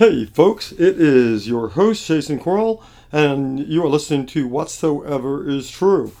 Hey, 0.00 0.24
folks, 0.24 0.72
it 0.72 0.98
is 0.98 1.46
your 1.46 1.68
host, 1.68 2.06
Jason 2.06 2.40
Corl, 2.40 2.82
and 3.12 3.60
you 3.60 3.84
are 3.84 3.88
listening 3.88 4.24
to 4.28 4.48
Whatsoever 4.48 5.46
is 5.46 5.70
True. 5.70 6.12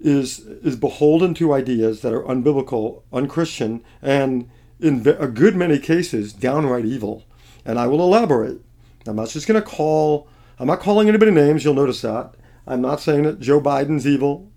is 0.00 0.40
is 0.40 0.76
beholden 0.76 1.34
to 1.34 1.52
ideas 1.52 2.00
that 2.02 2.12
are 2.12 2.22
unbiblical, 2.24 3.02
unchristian, 3.12 3.82
and 4.00 4.48
in 4.80 5.06
a 5.18 5.28
good 5.28 5.54
many 5.54 5.78
cases 5.78 6.32
downright 6.32 6.84
evil. 6.84 7.24
And 7.64 7.78
I 7.78 7.86
will 7.86 8.00
elaborate. 8.00 8.60
I'm 9.06 9.16
not 9.16 9.28
just 9.28 9.46
going 9.46 9.60
to 9.60 9.66
call. 9.66 10.28
I'm 10.58 10.66
not 10.66 10.80
calling 10.80 11.08
anybody 11.08 11.30
names. 11.30 11.64
You'll 11.64 11.74
notice 11.74 12.02
that. 12.02 12.34
I'm 12.66 12.80
not 12.80 13.00
saying 13.00 13.22
that 13.22 13.40
Joe 13.40 13.60
Biden's 13.60 14.06
evil, 14.06 14.50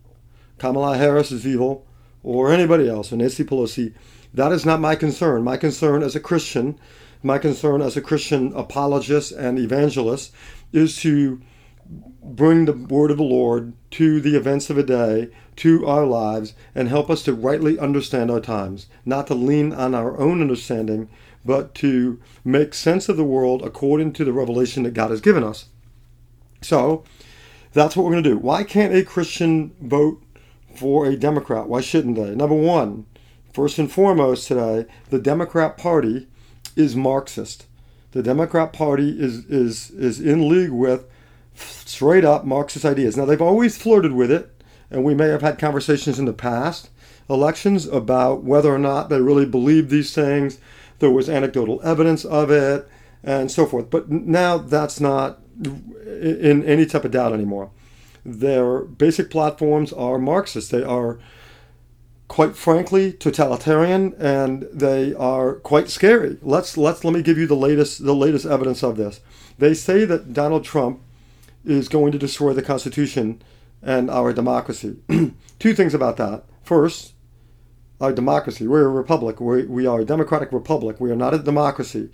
Kamala 0.57 0.97
Harris 0.97 1.31
is 1.31 1.45
evil, 1.47 1.85
or 2.23 2.51
anybody 2.51 2.89
else, 2.89 3.11
or 3.11 3.17
Nancy 3.17 3.43
Pelosi. 3.43 3.93
That 4.33 4.51
is 4.51 4.65
not 4.65 4.79
my 4.79 4.95
concern. 4.95 5.43
My 5.43 5.57
concern 5.57 6.03
as 6.03 6.15
a 6.15 6.19
Christian, 6.19 6.79
my 7.23 7.37
concern 7.37 7.81
as 7.81 7.95
a 7.95 8.01
Christian 8.01 8.51
apologist 8.53 9.31
and 9.31 9.57
evangelist, 9.57 10.33
is 10.73 10.97
to 10.97 11.41
bring 12.23 12.65
the 12.65 12.73
word 12.73 13.11
of 13.11 13.17
the 13.17 13.23
Lord 13.23 13.73
to 13.91 14.19
the 14.19 14.35
events 14.35 14.69
of 14.69 14.77
a 14.77 14.83
day, 14.83 15.29
to 15.57 15.85
our 15.85 16.05
lives, 16.05 16.53
and 16.73 16.87
help 16.87 17.09
us 17.09 17.23
to 17.23 17.33
rightly 17.33 17.79
understand 17.79 18.29
our 18.29 18.41
times, 18.41 18.87
not 19.05 19.27
to 19.27 19.35
lean 19.35 19.71
on 19.71 19.95
our 19.95 20.17
own 20.17 20.41
understanding, 20.41 21.07
but 21.45 21.75
to 21.75 22.19
make 22.43 22.73
sense 22.73 23.07
of 23.07 23.17
the 23.17 23.23
world 23.23 23.61
according 23.63 24.11
to 24.13 24.25
the 24.25 24.33
revelation 24.33 24.83
that 24.83 24.93
God 24.93 25.11
has 25.11 25.21
given 25.21 25.43
us. 25.43 25.65
So, 26.61 27.03
that's 27.73 27.95
what 27.95 28.05
we're 28.05 28.13
going 28.13 28.23
to 28.23 28.29
do. 28.31 28.37
Why 28.37 28.63
can't 28.63 28.95
a 28.95 29.03
Christian 29.03 29.75
vote 29.79 30.23
for 30.75 31.05
a 31.05 31.15
Democrat? 31.15 31.67
Why 31.67 31.81
shouldn't 31.81 32.15
they? 32.15 32.33
Number 32.33 32.55
one, 32.55 33.05
first 33.53 33.77
and 33.77 33.91
foremost 33.91 34.47
today, 34.47 34.85
the 35.09 35.19
Democrat 35.19 35.77
Party 35.77 36.27
is 36.75 36.95
Marxist. 36.95 37.67
The 38.11 38.23
Democrat 38.23 38.73
Party 38.73 39.21
is, 39.21 39.45
is, 39.45 39.91
is 39.91 40.19
in 40.19 40.49
league 40.49 40.71
with 40.71 41.05
straight 41.55 42.25
up 42.25 42.45
Marxist 42.45 42.85
ideas. 42.85 43.17
Now, 43.17 43.25
they've 43.25 43.41
always 43.41 43.77
flirted 43.77 44.13
with 44.13 44.31
it, 44.31 44.51
and 44.91 45.03
we 45.03 45.15
may 45.15 45.27
have 45.27 45.41
had 45.41 45.57
conversations 45.59 46.19
in 46.19 46.25
the 46.25 46.33
past 46.33 46.89
elections 47.29 47.87
about 47.87 48.43
whether 48.43 48.73
or 48.73 48.79
not 48.79 49.09
they 49.09 49.19
really 49.19 49.45
believed 49.45 49.89
these 49.89 50.13
things. 50.13 50.59
There 50.99 51.11
was 51.11 51.29
anecdotal 51.29 51.81
evidence 51.83 52.23
of 52.23 52.51
it, 52.51 52.87
and 53.23 53.51
so 53.51 53.65
forth. 53.65 53.89
But 53.89 54.09
now 54.09 54.57
that's 54.57 54.99
not 54.99 55.39
in 55.61 56.63
any 56.63 56.85
type 56.85 57.05
of 57.05 57.11
doubt 57.11 57.33
anymore. 57.33 57.71
Their 58.23 58.81
basic 58.81 59.29
platforms 59.29 59.93
are 59.93 60.17
Marxist. 60.17 60.71
They 60.71 60.83
are, 60.83 61.19
quite 62.27 62.55
frankly, 62.55 63.13
totalitarian, 63.13 64.13
and 64.17 64.67
they 64.71 65.13
are 65.13 65.55
quite 65.55 65.89
scary. 65.89 66.37
Let's 66.41 66.77
let's 66.77 67.03
let 67.03 67.13
me 67.13 67.21
give 67.21 67.37
you 67.37 67.47
the 67.47 67.55
latest 67.55 68.03
the 68.03 68.15
latest 68.15 68.45
evidence 68.45 68.83
of 68.83 68.97
this. 68.97 69.21
They 69.57 69.73
say 69.73 70.05
that 70.05 70.33
Donald 70.33 70.63
Trump 70.63 71.01
is 71.65 71.89
going 71.89 72.11
to 72.11 72.17
destroy 72.17 72.53
the 72.53 72.61
Constitution 72.61 73.41
and 73.81 74.09
our 74.09 74.33
democracy. 74.33 74.97
Two 75.59 75.73
things 75.73 75.93
about 75.93 76.17
that. 76.17 76.43
First, 76.63 77.13
our 78.01 78.11
democracy. 78.11 78.67
We're 78.67 78.85
a 78.85 78.89
republic. 78.89 79.39
We're, 79.39 79.65
we 79.67 79.85
are 79.85 80.01
a 80.01 80.05
democratic 80.05 80.51
republic. 80.51 80.99
We 80.99 81.11
are 81.11 81.15
not 81.15 81.33
a 81.33 81.39
democracy. 81.39 82.09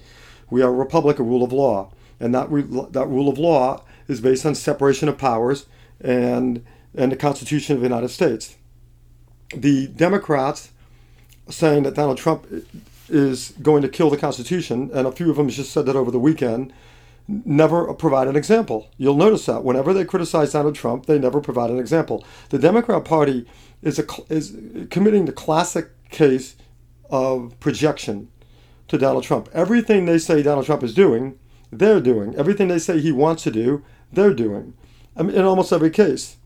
We 0.49 0.61
are 0.61 0.69
a 0.69 0.73
republic, 0.73 1.19
a 1.19 1.23
rule 1.23 1.43
of 1.43 1.51
law. 1.51 1.91
And 2.19 2.35
that, 2.35 2.51
re- 2.51 2.61
that 2.91 3.07
rule 3.07 3.29
of 3.29 3.39
law 3.39 3.83
is 4.07 4.21
based 4.21 4.45
on 4.45 4.53
separation 4.55 5.09
of 5.09 5.17
powers 5.17 5.65
and, 5.99 6.63
and 6.95 7.11
the 7.11 7.15
Constitution 7.15 7.75
of 7.75 7.81
the 7.81 7.87
United 7.87 8.09
States. 8.09 8.57
The 9.55 9.87
Democrats 9.87 10.71
saying 11.49 11.83
that 11.83 11.95
Donald 11.95 12.17
Trump 12.17 12.45
is 13.09 13.53
going 13.61 13.81
to 13.81 13.89
kill 13.89 14.09
the 14.09 14.17
Constitution, 14.17 14.89
and 14.93 15.07
a 15.07 15.11
few 15.11 15.29
of 15.29 15.37
them 15.37 15.49
just 15.49 15.71
said 15.71 15.85
that 15.85 15.95
over 15.95 16.11
the 16.11 16.19
weekend, 16.19 16.71
never 17.45 17.93
provide 17.93 18.27
an 18.27 18.35
example. 18.35 18.89
You'll 18.97 19.15
notice 19.15 19.45
that 19.45 19.63
whenever 19.63 19.93
they 19.93 20.05
criticize 20.05 20.53
Donald 20.53 20.75
Trump, 20.75 21.05
they 21.05 21.19
never 21.19 21.41
provide 21.41 21.69
an 21.69 21.79
example. 21.79 22.25
The 22.49 22.59
Democrat 22.59 23.05
Party 23.05 23.45
is 23.81 23.99
a, 23.99 24.05
is 24.29 24.55
committing 24.89 25.25
the 25.25 25.31
classic 25.31 25.89
case 26.09 26.55
of 27.09 27.59
projection 27.59 28.29
to 28.87 28.97
Donald 28.97 29.23
Trump. 29.23 29.49
Everything 29.53 30.05
they 30.05 30.17
say 30.17 30.43
Donald 30.43 30.65
Trump 30.65 30.83
is 30.83 30.93
doing, 30.93 31.39
they're 31.71 32.01
doing. 32.01 32.35
Everything 32.35 32.67
they 32.67 32.79
say 32.79 32.99
he 32.99 33.11
wants 33.11 33.43
to 33.43 33.51
do, 33.51 33.83
they're 34.11 34.33
doing. 34.33 34.73
I 35.15 35.23
mean, 35.23 35.35
in 35.35 35.43
almost 35.43 35.71
every 35.71 35.89
case. 35.89 36.37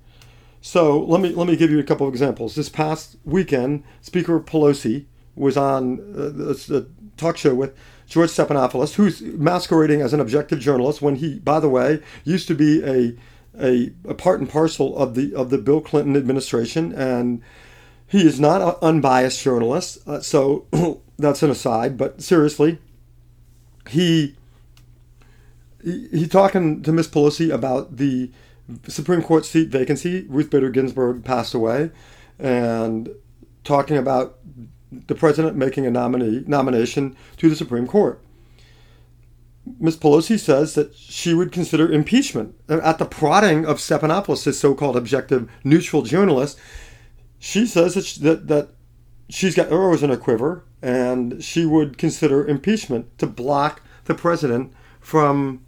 So 0.62 1.00
let 1.00 1.22
me 1.22 1.29
let 1.29 1.47
me 1.47 1.56
give 1.56 1.69
you 1.69 1.79
a 1.79 1.84
couple 1.84 2.07
of 2.07 2.13
examples. 2.13 2.56
This 2.56 2.69
past 2.69 3.17
weekend, 3.23 3.84
Speaker 4.02 4.40
Pelosi 4.40 5.06
was 5.35 5.57
on 5.57 6.00
uh, 6.00 6.29
the 6.29 6.88
talk 7.17 7.38
show 7.38 7.53
with 7.53 7.75
George 8.08 8.30
Stephanopoulos, 8.30 8.96
who's 8.96 9.22
masquerading 9.22 10.02
as 10.02 10.14
an 10.14 10.20
objective 10.20 10.60
journalist 10.60 11.02
when 11.02 11.16
he, 11.16 11.40
by 11.40 11.60
the 11.60 11.70
way, 11.70 12.02
used 12.24 12.48
to 12.48 12.56
be 12.56 12.84
a, 12.84 13.16
a, 13.60 13.92
a 14.08 14.14
part 14.14 14.40
and 14.40 14.50
parcel 14.50 14.96
of 14.98 15.16
the 15.16 15.34
of 15.34 15.50
the 15.50 15.58
Bill 15.58 15.82
Clinton 15.82 16.16
administration, 16.16 16.94
and 16.94 17.42
he 18.08 18.26
is 18.26 18.40
not 18.40 18.62
an 18.62 18.76
unbiased 18.82 19.42
journalist. 19.42 19.98
Uh, 20.08 20.22
so 20.22 20.66
that's 21.18 21.42
an 21.42 21.50
aside. 21.50 21.98
But 21.98 22.22
seriously, 22.22 22.78
he 23.90 24.36
he, 25.84 26.08
he 26.10 26.28
talking 26.28 26.84
to 26.84 26.92
Miss 26.92 27.08
Pelosi 27.08 27.52
about 27.52 27.98
the 27.98 28.32
Supreme 28.88 29.24
Court 29.24 29.46
seat 29.46 29.70
vacancy. 29.70 30.26
Ruth 30.30 30.50
Bader 30.50 30.70
Ginsburg 30.70 31.24
passed 31.24 31.56
away, 31.56 31.90
and 32.38 33.10
talking 33.64 33.98
about 33.98 34.38
the 35.08 35.16
president 35.16 35.56
making 35.56 35.86
a 35.86 35.92
nominee, 35.92 36.44
nomination 36.48 37.16
to 37.38 37.50
the 37.50 37.56
Supreme 37.56 37.88
Court. 37.88 38.22
Ms. 39.80 39.98
Pelosi 39.98 40.40
says 40.40 40.76
that 40.76 40.96
she 40.96 41.34
would 41.34 41.52
consider 41.52 41.92
impeachment. 41.92 42.56
At 42.70 43.00
the 43.00 43.06
prodding 43.06 43.66
of 43.66 43.78
Stephanopoulos, 43.78 44.44
this 44.44 44.60
so 44.60 44.76
called 44.76 44.96
objective, 44.96 45.50
neutral 45.64 46.04
journalist, 46.04 46.60
she 47.40 47.66
says 47.66 47.96
that, 47.96 48.06
she, 48.06 48.20
that, 48.22 48.48
that 48.48 48.70
she's 49.30 49.56
got 49.56 49.72
arrows 49.72 50.04
in 50.04 50.10
her 50.10 50.18
quiver 50.18 50.64
and 50.82 51.44
she 51.44 51.66
would 51.66 51.98
consider 51.98 52.46
impeachment 52.46 53.18
to 53.18 53.26
block 53.26 53.82
the 54.06 54.14
president 54.14 54.72
from 55.00 55.66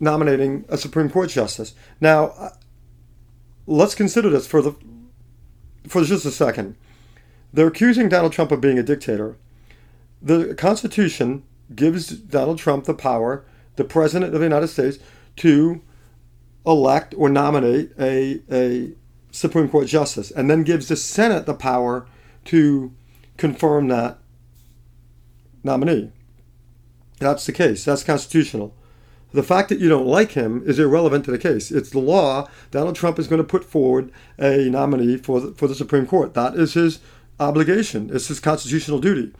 nominating 0.00 0.64
a 0.68 0.78
Supreme 0.78 1.10
Court 1.10 1.30
justice. 1.30 1.74
Now, 2.00 2.26
uh, 2.38 2.50
let's 3.66 3.94
consider 3.94 4.30
this 4.30 4.46
for 4.46 4.62
the 4.62 4.74
for 5.86 6.02
just 6.04 6.24
a 6.24 6.30
second. 6.30 6.76
They're 7.52 7.68
accusing 7.68 8.08
Donald 8.08 8.32
Trump 8.32 8.50
of 8.50 8.60
being 8.60 8.78
a 8.78 8.82
dictator. 8.82 9.36
The 10.20 10.54
Constitution 10.54 11.42
gives 11.74 12.08
Donald 12.08 12.58
Trump 12.58 12.84
the 12.84 12.94
power, 12.94 13.44
the 13.76 13.84
President 13.84 14.32
of 14.34 14.40
the 14.40 14.46
United 14.46 14.68
States, 14.68 14.98
to 15.36 15.82
elect 16.66 17.14
or 17.16 17.28
nominate 17.28 17.92
a, 17.98 18.40
a 18.50 18.92
Supreme 19.30 19.68
Court 19.68 19.86
justice, 19.86 20.30
and 20.30 20.48
then 20.48 20.62
gives 20.62 20.88
the 20.88 20.96
Senate 20.96 21.46
the 21.46 21.54
power 21.54 22.06
to 22.46 22.92
confirm 23.36 23.88
that 23.88 24.18
nominee. 25.64 26.12
That's 27.18 27.46
the 27.46 27.52
case. 27.52 27.84
That's 27.84 28.04
constitutional. 28.04 28.74
The 29.32 29.42
fact 29.42 29.70
that 29.70 29.78
you 29.78 29.88
don't 29.88 30.06
like 30.06 30.32
him 30.32 30.62
is 30.66 30.78
irrelevant 30.78 31.24
to 31.24 31.30
the 31.30 31.38
case. 31.38 31.70
It's 31.70 31.90
the 31.90 31.98
law. 31.98 32.48
Donald 32.70 32.96
Trump 32.96 33.18
is 33.18 33.28
going 33.28 33.40
to 33.40 33.48
put 33.48 33.64
forward 33.64 34.12
a 34.38 34.68
nominee 34.68 35.16
for 35.16 35.40
the, 35.40 35.54
for 35.54 35.66
the 35.66 35.74
Supreme 35.74 36.06
Court. 36.06 36.34
That 36.34 36.54
is 36.54 36.74
his 36.74 37.00
obligation. 37.38 38.10
It's 38.12 38.28
his 38.28 38.40
constitutional 38.40 38.98
duty. 39.00 39.32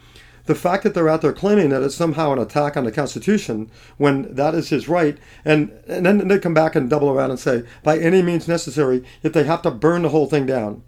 The 0.47 0.55
fact 0.57 0.83
that 0.83 0.95
they're 0.95 1.09
out 1.09 1.23
there 1.23 1.33
claiming 1.33 1.69
that 1.69 1.83
it's 1.83 1.95
somehow 1.95 2.33
an 2.33 2.39
attack 2.39 2.77
on 2.77 2.85
the 2.85 2.91
Constitution 2.91 3.71
when 3.97 4.35
that 4.35 4.55
is 4.55 4.71
his 4.71 4.89
right, 4.89 5.17
and, 5.45 5.71
and 5.87 6.05
then 6.05 6.27
they 6.27 6.39
come 6.39 6.55
back 6.55 6.75
and 6.75 6.91
double 6.91 7.11
around 7.11 7.31
and 7.31 7.39
say, 7.39 7.63
by 7.85 7.97
any 7.97 8.23
means 8.23 8.49
necessary, 8.49 9.05
if 9.23 9.33
they 9.33 9.45
have 9.45 9.63
to 9.63 9.71
burn 9.71 10.03
the 10.03 10.09
whole 10.09 10.27
thing 10.27 10.47
down. 10.47 10.83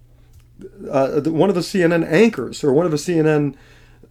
Uh, 0.91 1.21
one 1.21 1.49
of 1.49 1.55
the 1.55 1.61
CNN 1.61 2.07
anchors 2.11 2.65
or 2.65 2.73
one 2.73 2.87
of 2.87 2.93
the 2.93 2.97
CNN 2.97 3.55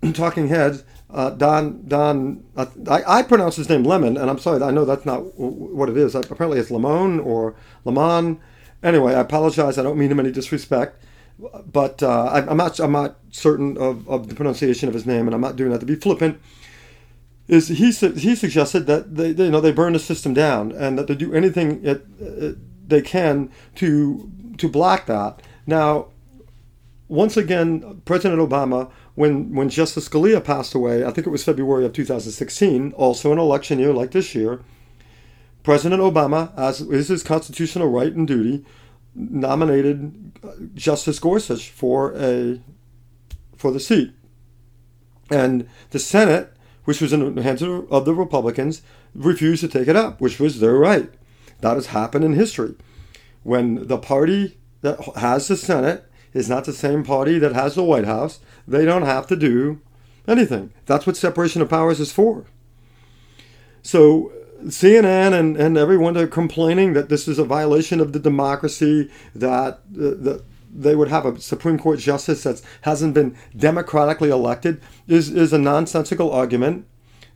talking 0.13 0.47
heads, 0.47 0.83
uh, 1.09 1.29
Don 1.31 1.87
Don. 1.87 2.43
Uh, 2.55 2.65
I, 2.89 3.19
I 3.19 3.23
pronounce 3.23 3.55
his 3.55 3.69
name 3.69 3.83
Lemon, 3.83 4.17
and 4.17 4.29
I'm 4.29 4.39
sorry, 4.39 4.61
I 4.61 4.71
know 4.71 4.83
that's 4.83 5.05
not 5.05 5.37
what 5.37 5.89
it 5.89 5.97
is. 5.97 6.15
Apparently, 6.15 6.59
it's 6.59 6.71
Lemon 6.71 7.19
or 7.19 7.55
Lemon. 7.85 8.39
Anyway, 8.81 9.13
I 9.13 9.21
apologize. 9.21 9.77
I 9.77 9.83
don't 9.83 9.97
mean 9.97 10.11
him 10.11 10.19
any 10.19 10.31
disrespect, 10.31 11.01
but 11.39 12.01
uh, 12.03 12.25
I, 12.25 12.49
am 12.49 12.57
not 12.57 12.79
I'm 12.79 12.91
not 12.91 13.17
certain 13.31 13.77
of, 13.77 14.07
of 14.07 14.29
the 14.29 14.35
pronunciation 14.35 14.87
of 14.87 14.93
his 14.93 15.05
name, 15.05 15.27
and 15.27 15.33
I'm 15.33 15.41
not 15.41 15.55
doing 15.55 15.71
that 15.71 15.79
to 15.79 15.85
be 15.85 15.95
flippant. 15.95 16.39
Is 17.47 17.67
he 17.67 17.91
he 17.91 18.35
suggested 18.35 18.85
that 18.87 19.15
they, 19.15 19.33
they 19.33 19.45
you 19.45 19.51
know 19.51 19.61
they 19.61 19.71
burn 19.71 19.93
the 19.93 19.99
system 19.99 20.33
down 20.33 20.71
and 20.71 20.97
that 20.97 21.07
they 21.07 21.15
do 21.15 21.33
anything 21.33 21.85
it, 21.85 22.05
it, 22.19 22.89
they 22.89 23.01
can 23.01 23.51
to 23.75 24.31
to 24.57 24.69
block 24.69 25.07
that. 25.07 25.41
Now, 25.65 26.07
once 27.07 27.35
again, 27.35 28.01
President 28.05 28.39
Obama 28.39 28.91
when 29.15 29.53
when 29.53 29.69
Justice 29.69 30.09
Scalia 30.09 30.43
passed 30.43 30.73
away, 30.73 31.03
I 31.03 31.11
think 31.11 31.27
it 31.27 31.31
was 31.31 31.43
February 31.43 31.85
of 31.85 31.93
2016, 31.93 32.93
also 32.93 33.31
an 33.31 33.39
election 33.39 33.79
year 33.79 33.93
like 33.93 34.11
this 34.11 34.33
year, 34.33 34.61
President 35.63 36.01
Obama, 36.01 36.57
as 36.57 36.81
is 36.81 37.09
his 37.09 37.23
constitutional 37.23 37.89
right 37.89 38.13
and 38.13 38.27
duty, 38.27 38.65
nominated 39.15 40.73
Justice 40.75 41.19
Gorsuch 41.19 41.69
for 41.69 42.13
a 42.15 42.61
for 43.55 43.71
the 43.71 43.79
seat. 43.79 44.13
And 45.29 45.67
the 45.91 45.99
Senate, 45.99 46.53
which 46.83 47.01
was 47.01 47.13
in 47.13 47.35
the 47.35 47.43
hands 47.43 47.61
of 47.61 48.05
the 48.05 48.13
Republicans, 48.13 48.81
refused 49.15 49.61
to 49.61 49.67
take 49.67 49.87
it 49.87 49.95
up, 49.95 50.19
which 50.19 50.39
was 50.39 50.59
their 50.59 50.75
right. 50.75 51.09
That 51.61 51.75
has 51.75 51.87
happened 51.87 52.25
in 52.25 52.33
history. 52.33 52.75
When 53.43 53.87
the 53.87 53.97
party 53.97 54.57
that 54.81 54.99
has 55.15 55.47
the 55.47 55.55
Senate 55.55 56.05
is 56.33 56.49
not 56.49 56.65
the 56.65 56.73
same 56.73 57.03
party 57.03 57.39
that 57.39 57.53
has 57.53 57.75
the 57.75 57.83
White 57.83 58.05
House, 58.05 58.39
they 58.67 58.83
don't 58.85 59.03
have 59.03 59.27
to 59.27 59.35
do 59.35 59.79
anything. 60.27 60.73
That's 60.85 61.05
what 61.05 61.15
separation 61.15 61.61
of 61.61 61.69
powers 61.69 61.99
is 61.99 62.11
for. 62.11 62.45
So 63.81 64.31
CNN 64.67 65.33
and, 65.33 65.57
and 65.57 65.77
everyone 65.77 66.17
are 66.17 66.27
complaining 66.27 66.93
that 66.93 67.09
this 67.09 67.27
is 67.27 67.39
a 67.39 67.43
violation 67.43 67.99
of 67.99 68.13
the 68.13 68.19
democracy, 68.19 69.11
that, 69.35 69.81
uh, 69.99 70.39
they 70.75 70.95
would 70.95 71.09
have 71.09 71.25
a 71.25 71.39
Supreme 71.39 71.77
Court 71.77 71.99
justice 71.99 72.43
that 72.43 72.61
hasn't 72.81 73.13
been 73.13 73.37
democratically 73.55 74.29
elected 74.29 74.81
is, 75.07 75.29
is 75.29 75.53
a 75.53 75.59
nonsensical 75.59 76.31
argument 76.31 76.87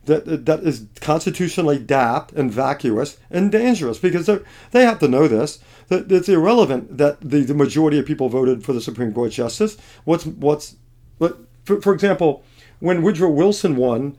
that, 0.06 0.46
that 0.46 0.60
is 0.60 0.86
constitutionally 1.00 1.78
daft 1.78 2.32
and 2.32 2.50
vacuous 2.50 3.18
and 3.30 3.52
dangerous 3.52 3.98
because 3.98 4.26
they 4.70 4.82
have 4.82 4.98
to 4.98 5.08
know 5.08 5.28
this 5.28 5.60
that 5.88 6.10
it's 6.10 6.28
irrelevant 6.28 6.98
that 6.98 7.20
the, 7.20 7.40
the 7.40 7.54
majority 7.54 7.98
of 7.98 8.06
people 8.06 8.28
voted 8.28 8.64
for 8.64 8.72
the 8.72 8.80
Supreme 8.80 9.12
Court 9.12 9.32
justice. 9.32 9.76
What's 10.04 10.26
what's 10.26 10.76
but 11.18 11.38
for, 11.64 11.80
for 11.80 11.92
example, 11.92 12.44
when 12.80 13.02
Woodrow 13.02 13.30
Wilson 13.30 13.76
won 13.76 14.16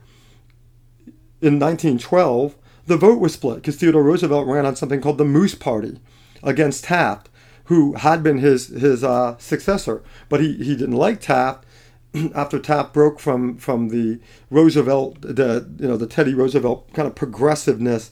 in 1.42 1.58
1912, 1.58 2.54
the 2.86 2.96
vote 2.96 3.20
was 3.20 3.34
split 3.34 3.56
because 3.56 3.76
Theodore 3.76 4.02
Roosevelt 4.02 4.46
ran 4.46 4.66
on 4.66 4.76
something 4.76 5.00
called 5.00 5.18
the 5.18 5.24
Moose 5.24 5.54
Party 5.54 5.98
against 6.42 6.84
Taft, 6.84 7.28
who 7.64 7.94
had 7.94 8.22
been 8.22 8.38
his 8.38 8.68
his 8.68 9.04
uh, 9.04 9.36
successor, 9.38 10.02
but 10.28 10.40
he, 10.40 10.54
he 10.54 10.76
didn't 10.76 10.96
like 10.96 11.20
Taft. 11.20 11.64
After 12.34 12.58
Taft 12.58 12.92
broke 12.92 13.20
from 13.20 13.56
from 13.56 13.88
the 13.88 14.20
Roosevelt, 14.50 15.20
the 15.20 15.68
you 15.78 15.88
know 15.88 15.96
the 15.96 16.06
Teddy 16.06 16.34
Roosevelt 16.34 16.92
kind 16.92 17.06
of 17.06 17.14
progressiveness 17.14 18.10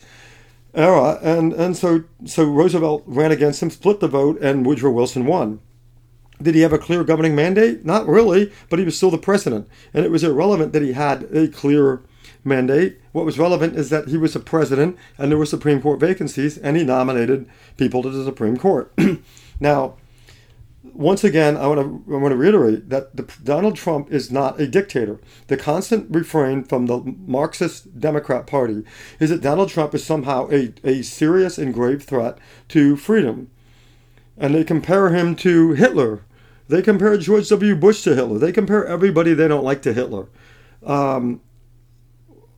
era, 0.74 1.18
and 1.22 1.52
and 1.52 1.76
so 1.76 2.04
so 2.24 2.44
Roosevelt 2.44 3.02
ran 3.06 3.32
against 3.32 3.62
him, 3.62 3.70
split 3.70 4.00
the 4.00 4.08
vote, 4.08 4.38
and 4.40 4.64
Woodrow 4.64 4.92
Wilson 4.92 5.26
won. 5.26 5.60
Did 6.40 6.54
he 6.54 6.60
have 6.60 6.72
a 6.72 6.78
clear 6.78 7.02
governing 7.02 7.34
mandate? 7.34 7.84
Not 7.84 8.06
really, 8.06 8.52
but 8.70 8.78
he 8.78 8.84
was 8.84 8.96
still 8.96 9.10
the 9.10 9.18
president, 9.18 9.68
and 9.92 10.04
it 10.04 10.10
was 10.10 10.22
irrelevant 10.22 10.72
that 10.72 10.82
he 10.82 10.92
had 10.92 11.24
a 11.34 11.48
clear 11.48 12.02
mandate. 12.48 12.98
What 13.12 13.24
was 13.24 13.38
relevant 13.38 13.76
is 13.76 13.90
that 13.90 14.08
he 14.08 14.16
was 14.16 14.34
a 14.34 14.40
president, 14.40 14.96
and 15.16 15.30
there 15.30 15.38
were 15.38 15.46
Supreme 15.46 15.80
Court 15.80 16.00
vacancies, 16.00 16.58
and 16.58 16.76
he 16.76 16.84
nominated 16.84 17.48
people 17.76 18.02
to 18.02 18.10
the 18.10 18.24
Supreme 18.24 18.56
Court. 18.56 18.92
now 19.60 19.94
once 20.98 21.22
again, 21.22 21.56
I 21.56 21.68
want 21.68 21.80
to 21.80 22.14
I 22.14 22.18
want 22.18 22.32
to 22.32 22.36
reiterate 22.36 22.88
that 22.88 23.16
the, 23.16 23.22
Donald 23.44 23.76
Trump 23.76 24.10
is 24.12 24.32
not 24.32 24.60
a 24.60 24.66
dictator. 24.66 25.20
The 25.46 25.56
constant 25.56 26.06
refrain 26.10 26.64
from 26.64 26.86
the 26.86 26.98
Marxist 27.26 28.00
Democrat 28.00 28.46
Party 28.46 28.82
is 29.20 29.30
that 29.30 29.40
Donald 29.40 29.68
Trump 29.68 29.94
is 29.94 30.04
somehow 30.04 30.48
a, 30.50 30.72
a 30.82 31.02
serious 31.02 31.56
and 31.56 31.72
grave 31.72 32.02
threat 32.02 32.38
to 32.68 32.96
freedom. 32.96 33.48
And 34.36 34.54
they 34.54 34.64
compare 34.64 35.10
him 35.10 35.36
to 35.36 35.72
Hitler. 35.72 36.24
They 36.68 36.82
compare 36.82 37.16
George 37.16 37.48
W. 37.48 37.76
Bush 37.76 38.02
to 38.02 38.14
Hitler. 38.14 38.38
They 38.38 38.52
compare 38.52 38.84
everybody 38.84 39.34
they 39.34 39.48
don't 39.48 39.64
like 39.64 39.82
to 39.82 39.92
Hitler. 39.92 40.26
Um, 40.84 41.40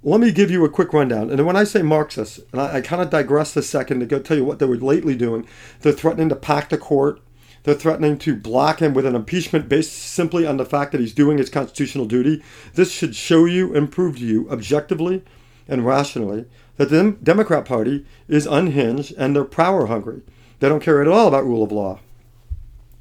let 0.03 0.21
me 0.21 0.33
give 0.33 0.51
you 0.51 0.65
a 0.65 0.71
quick 0.71 0.93
rundown. 0.93 1.31
And 1.31 1.45
when 1.45 1.57
I 1.57 1.65
say 1.65 1.83
Marxists, 1.83 2.41
and 2.53 2.61
I, 2.61 2.77
I 2.77 2.81
kind 2.81 3.03
of 3.03 3.11
digress 3.11 3.57
a 3.57 3.63
second 3.63 4.01
to 4.01 4.07
go 4.07 4.19
tell 4.19 4.37
you 4.37 4.45
what 4.45 4.59
they 4.59 4.67
were 4.67 4.77
lately 4.77 5.17
doing, 5.17 5.47
they're 5.81 5.93
threatening 5.93 6.29
to 6.31 6.37
pack 6.37 6.69
the 6.69 6.79
court 6.79 7.21
they're 7.63 7.75
threatening 7.75 8.19
to 8.19 8.35
block 8.35 8.81
him 8.81 8.95
with 8.95 9.05
an 9.05 9.15
impeachment 9.15 9.69
based 9.69 9.93
simply 9.93 10.47
on 10.47 10.57
the 10.57 10.65
fact 10.65 10.93
that 10.93 11.01
he's 11.01 11.13
doing 11.13 11.39
his 11.39 11.51
constitutional 11.51 12.07
duty. 12.07 12.43
This 12.75 12.91
should 12.91 13.15
show 13.15 13.45
you 13.45 13.75
and 13.75 13.91
prove 13.91 14.17
to 14.19 14.25
you 14.25 14.49
objectively 14.51 15.23
and 15.69 15.85
rationally 15.85 16.47
that 16.77 16.89
the 16.89 17.17
Democrat 17.23 17.67
Party 17.67 18.07
is 18.29 18.47
unhinged 18.47 19.15
and 19.19 19.37
they're 19.37 19.45
power 19.45 19.87
hungry. 19.87 20.23
They 20.61 20.69
don't 20.69 20.83
care 20.83 21.03
at 21.03 21.09
all 21.09 21.29
about 21.29 21.45
rule 21.45 21.63
of 21.63 21.73
law. 21.73 22.01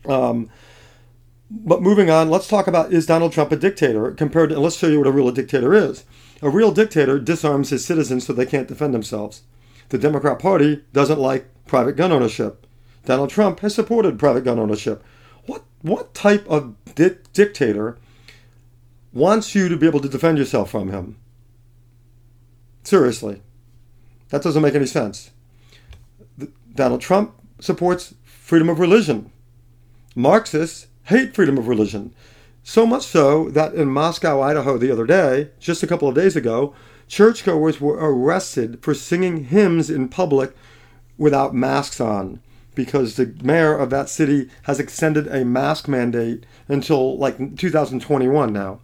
Um, 0.05 0.49
but 1.49 1.81
moving 1.81 2.09
on, 2.09 2.29
let's 2.29 2.47
talk 2.47 2.67
about 2.67 2.93
is 2.93 3.05
Donald 3.05 3.31
Trump 3.31 3.51
a 3.51 3.55
dictator 3.55 4.11
compared 4.11 4.49
to, 4.49 4.55
and 4.55 4.63
let's 4.63 4.77
show 4.77 4.87
you 4.87 4.99
what 4.99 5.07
a 5.07 5.11
real 5.11 5.31
dictator 5.31 5.73
is. 5.73 6.03
A 6.41 6.49
real 6.49 6.71
dictator 6.71 7.19
disarms 7.19 7.69
his 7.69 7.85
citizens 7.85 8.25
so 8.25 8.33
they 8.33 8.45
can't 8.45 8.67
defend 8.67 8.93
themselves. 8.93 9.43
The 9.89 9.97
Democrat 9.97 10.39
Party 10.39 10.83
doesn't 10.93 11.19
like 11.19 11.47
private 11.65 11.95
gun 11.95 12.11
ownership. 12.11 12.65
Donald 13.05 13.29
Trump 13.29 13.59
has 13.59 13.75
supported 13.75 14.19
private 14.19 14.43
gun 14.43 14.59
ownership. 14.59 15.03
What 15.45 15.63
what 15.81 16.13
type 16.13 16.47
of 16.47 16.75
di- 16.95 17.17
dictator 17.33 17.97
wants 19.11 19.55
you 19.55 19.67
to 19.67 19.77
be 19.77 19.87
able 19.87 19.99
to 20.01 20.09
defend 20.09 20.37
yourself 20.37 20.69
from 20.69 20.89
him? 20.89 21.17
Seriously, 22.83 23.41
that 24.29 24.43
doesn't 24.43 24.61
make 24.61 24.75
any 24.75 24.85
sense. 24.85 25.31
The, 26.37 26.51
Donald 26.73 27.01
Trump 27.01 27.33
supports 27.59 28.13
freedom 28.23 28.69
of 28.69 28.79
religion. 28.79 29.31
Marxists 30.15 30.87
hate 31.03 31.33
freedom 31.33 31.57
of 31.57 31.67
religion. 31.67 32.13
So 32.63 32.85
much 32.85 33.05
so 33.05 33.49
that 33.49 33.73
in 33.73 33.89
Moscow, 33.89 34.41
Idaho, 34.41 34.77
the 34.77 34.91
other 34.91 35.05
day, 35.05 35.49
just 35.59 35.83
a 35.83 35.87
couple 35.87 36.07
of 36.07 36.15
days 36.15 36.35
ago, 36.35 36.73
churchgoers 37.07 37.81
were 37.81 37.97
arrested 37.97 38.79
for 38.81 38.93
singing 38.93 39.45
hymns 39.45 39.89
in 39.89 40.09
public 40.09 40.55
without 41.17 41.55
masks 41.55 41.99
on 41.99 42.41
because 42.75 43.15
the 43.15 43.35
mayor 43.43 43.75
of 43.77 43.89
that 43.89 44.07
city 44.07 44.49
has 44.63 44.79
extended 44.79 45.27
a 45.27 45.43
mask 45.43 45.87
mandate 45.87 46.45
until 46.67 47.17
like 47.17 47.57
2021 47.57 48.53
now. 48.53 48.79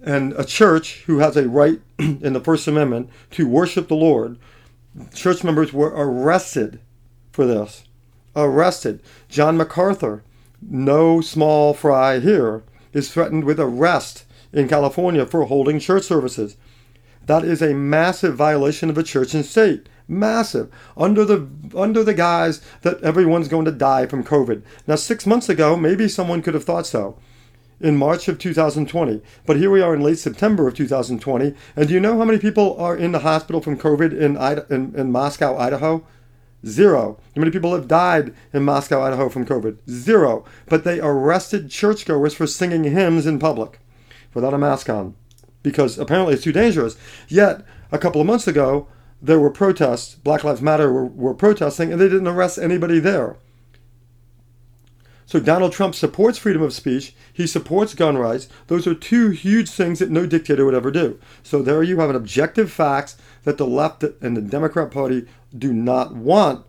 And 0.00 0.32
a 0.34 0.44
church 0.44 1.02
who 1.06 1.18
has 1.18 1.36
a 1.36 1.48
right 1.48 1.80
in 1.98 2.32
the 2.32 2.40
First 2.40 2.66
Amendment 2.68 3.10
to 3.32 3.48
worship 3.48 3.88
the 3.88 3.96
Lord, 3.96 4.38
church 5.14 5.44
members 5.44 5.72
were 5.72 5.92
arrested 5.94 6.80
for 7.32 7.46
this. 7.46 7.84
Arrested. 8.34 9.02
John 9.28 9.56
MacArthur, 9.56 10.22
no 10.68 11.20
small 11.20 11.74
fry 11.74 12.18
here, 12.20 12.62
is 12.92 13.12
threatened 13.12 13.44
with 13.44 13.60
arrest 13.60 14.24
in 14.52 14.68
California 14.68 15.26
for 15.26 15.44
holding 15.44 15.78
church 15.78 16.04
services. 16.04 16.56
That 17.26 17.44
is 17.44 17.60
a 17.60 17.74
massive 17.74 18.36
violation 18.36 18.88
of 18.88 18.94
the 18.94 19.02
church 19.02 19.34
and 19.34 19.44
state 19.44 19.88
massive 20.08 20.70
under 20.96 21.24
the 21.24 21.48
under 21.74 22.04
the 22.04 22.14
guise 22.14 22.60
that 22.82 23.02
everyone's 23.02 23.48
going 23.48 23.64
to 23.64 23.72
die 23.72 24.06
from 24.06 24.24
COVID. 24.24 24.62
Now, 24.86 24.96
six 24.96 25.26
months 25.26 25.48
ago, 25.48 25.76
maybe 25.76 26.08
someone 26.08 26.42
could 26.42 26.54
have 26.54 26.64
thought 26.64 26.86
so 26.86 27.18
in 27.80 27.96
March 27.96 28.28
of 28.28 28.38
2020. 28.38 29.20
But 29.44 29.56
here 29.56 29.70
we 29.70 29.82
are 29.82 29.94
in 29.94 30.00
late 30.00 30.18
September 30.18 30.66
of 30.66 30.74
2020. 30.74 31.54
And 31.74 31.88
do 31.88 31.94
you 31.94 32.00
know 32.00 32.18
how 32.18 32.24
many 32.24 32.38
people 32.38 32.76
are 32.80 32.96
in 32.96 33.12
the 33.12 33.20
hospital 33.20 33.60
from 33.60 33.78
COVID 33.78 34.12
in, 34.12 34.36
in, 34.74 34.98
in 34.98 35.12
Moscow, 35.12 35.58
Idaho? 35.58 36.06
Zero. 36.66 37.18
How 37.34 37.40
many 37.40 37.50
people 37.50 37.74
have 37.74 37.88
died 37.88 38.34
in 38.52 38.64
Moscow, 38.64 39.02
Idaho 39.02 39.28
from 39.28 39.46
COVID? 39.46 39.78
Zero. 39.88 40.44
But 40.66 40.84
they 40.84 41.00
arrested 41.00 41.70
churchgoers 41.70 42.34
for 42.34 42.46
singing 42.46 42.84
hymns 42.84 43.26
in 43.26 43.38
public 43.38 43.78
without 44.34 44.54
a 44.54 44.58
mask 44.58 44.90
on 44.90 45.14
because 45.62 45.98
apparently 45.98 46.34
it's 46.34 46.44
too 46.44 46.52
dangerous. 46.52 46.96
Yet, 47.28 47.64
a 47.90 47.98
couple 47.98 48.20
of 48.20 48.26
months 48.26 48.46
ago, 48.46 48.86
there 49.20 49.40
were 49.40 49.50
protests, 49.50 50.14
Black 50.14 50.44
Lives 50.44 50.62
Matter 50.62 50.92
were, 50.92 51.06
were 51.06 51.34
protesting, 51.34 51.90
and 51.90 52.00
they 52.00 52.08
didn't 52.08 52.28
arrest 52.28 52.56
anybody 52.56 53.00
there. 53.00 53.36
So 55.26 55.40
Donald 55.40 55.72
Trump 55.72 55.96
supports 55.96 56.38
freedom 56.38 56.62
of 56.62 56.72
speech. 56.72 57.16
He 57.32 57.48
supports 57.48 57.94
gun 57.94 58.16
rights. 58.16 58.48
Those 58.68 58.86
are 58.86 58.94
two 58.94 59.30
huge 59.30 59.68
things 59.68 59.98
that 59.98 60.10
no 60.10 60.24
dictator 60.24 60.64
would 60.64 60.74
ever 60.74 60.92
do. 60.92 61.18
So 61.42 61.62
there 61.62 61.82
you 61.82 61.98
have 61.98 62.10
an 62.10 62.16
objective 62.16 62.70
facts 62.70 63.16
that 63.42 63.58
the 63.58 63.66
left 63.66 64.04
and 64.04 64.36
the 64.36 64.40
Democrat 64.40 64.92
Party 64.92 65.26
do 65.58 65.72
not 65.72 66.14
want 66.14 66.64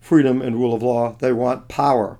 freedom 0.00 0.42
and 0.42 0.56
rule 0.56 0.74
of 0.74 0.82
law. 0.82 1.16
They 1.18 1.32
want 1.32 1.68
power. 1.68 2.18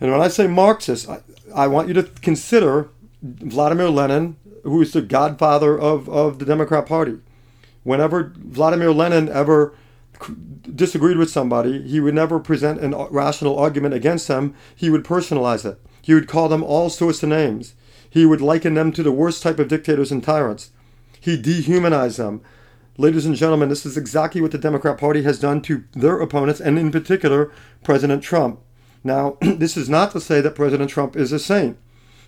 And 0.00 0.10
when 0.10 0.20
I 0.20 0.28
say 0.28 0.46
Marxist, 0.46 1.08
I, 1.08 1.20
I 1.54 1.66
want 1.66 1.88
you 1.88 1.94
to 1.94 2.04
consider 2.04 2.88
Vladimir 3.22 3.90
Lenin, 3.90 4.36
who 4.62 4.80
is 4.80 4.92
the 4.92 5.02
godfather 5.02 5.78
of, 5.78 6.08
of 6.08 6.38
the 6.38 6.44
Democrat 6.44 6.86
Party. 6.86 7.18
Whenever 7.82 8.32
Vladimir 8.36 8.92
Lenin 8.92 9.28
ever 9.28 9.74
disagreed 10.74 11.16
with 11.16 11.30
somebody, 11.30 11.82
he 11.82 12.00
would 12.00 12.14
never 12.14 12.38
present 12.38 12.82
a 12.82 12.96
uh, 12.96 13.08
rational 13.10 13.58
argument 13.58 13.94
against 13.94 14.28
them. 14.28 14.54
He 14.74 14.90
would 14.90 15.04
personalize 15.04 15.64
it. 15.64 15.80
He 16.02 16.14
would 16.14 16.28
call 16.28 16.48
them 16.48 16.62
all 16.62 16.90
sorts 16.90 17.22
of 17.22 17.28
names. 17.28 17.74
He 18.08 18.26
would 18.26 18.40
liken 18.40 18.74
them 18.74 18.92
to 18.92 19.02
the 19.02 19.12
worst 19.12 19.42
type 19.42 19.58
of 19.58 19.68
dictators 19.68 20.10
and 20.10 20.22
tyrants. 20.22 20.70
He 21.20 21.40
dehumanized 21.40 22.18
them. 22.18 22.40
Ladies 23.00 23.26
and 23.26 23.36
gentlemen, 23.36 23.68
this 23.68 23.86
is 23.86 23.96
exactly 23.96 24.40
what 24.40 24.50
the 24.50 24.58
Democrat 24.58 24.98
Party 24.98 25.22
has 25.22 25.38
done 25.38 25.62
to 25.62 25.84
their 25.92 26.18
opponents, 26.18 26.58
and 26.60 26.76
in 26.76 26.90
particular, 26.90 27.52
President 27.84 28.24
Trump. 28.24 28.58
Now, 29.04 29.36
this 29.40 29.76
is 29.76 29.88
not 29.88 30.10
to 30.10 30.20
say 30.20 30.40
that 30.40 30.56
President 30.56 30.90
Trump 30.90 31.14
is 31.14 31.30
a 31.30 31.38
saint. 31.38 31.78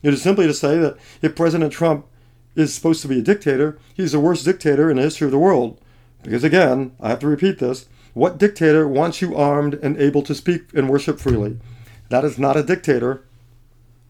It 0.05 0.15
is 0.15 0.23
simply 0.23 0.47
to 0.47 0.55
say 0.55 0.79
that 0.79 0.97
if 1.23 1.35
President 1.35 1.73
Trump 1.73 2.07
is 2.55 2.73
supposed 2.73 3.03
to 3.03 3.09
be 3.09 3.19
a 3.19 3.23
dictator, 3.23 3.81
he's 3.95 4.13
the 4.13 4.21
worst 4.21 4.45
dictator 4.45 4.89
in 4.89 4.97
the 4.97 5.03
history 5.03 5.25
of 5.25 5.33
the 5.33 5.41
world. 5.41 5.81
Because 6.23 6.45
again, 6.45 6.93
I 7.01 7.09
have 7.09 7.19
to 7.19 7.27
repeat 7.27 7.59
this 7.59 7.89
what 8.15 8.39
dictator 8.39 8.87
wants 8.87 9.21
you 9.21 9.35
armed 9.35 9.75
and 9.75 9.97
able 9.97 10.23
to 10.23 10.37
speak 10.37 10.73
and 10.73 10.89
worship 10.89 11.19
freely? 11.19 11.59
That 12.11 12.25
is 12.25 12.39
not 12.39 12.57
a 12.57 12.63
dictator. 12.63 13.25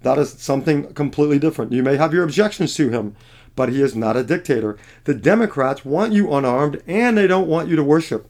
That 0.03 0.19
is 0.19 0.33
something 0.33 0.93
completely 0.93 1.39
different. 1.39 1.73
You 1.73 1.83
may 1.83 1.97
have 1.97 2.13
your 2.13 2.25
objections 2.25 2.75
to 2.77 2.91
him, 2.91 3.17
but 3.61 3.69
he 3.69 3.83
is 3.83 3.95
not 3.95 4.17
a 4.17 4.25
dictator. 4.25 4.79
The 5.05 5.13
Democrats 5.13 5.85
want 5.85 6.15
you 6.15 6.33
unarmed 6.33 6.83
and 6.87 7.19
they 7.19 7.27
don't 7.27 7.47
want 7.47 7.69
you 7.69 7.77
to 7.77 7.85
worship. 7.85 8.27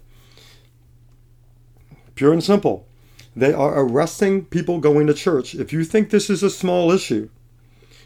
Pure 2.17 2.33
and 2.33 2.43
simple. 2.43 2.89
They 3.37 3.53
are 3.53 3.81
arresting 3.81 4.47
people 4.47 4.81
going 4.81 5.07
to 5.07 5.15
church. 5.15 5.55
If 5.55 5.73
you 5.73 5.85
think 5.85 6.11
this 6.11 6.31
is 6.31 6.43
a 6.43 6.51
small 6.51 6.91
issue, 6.91 7.29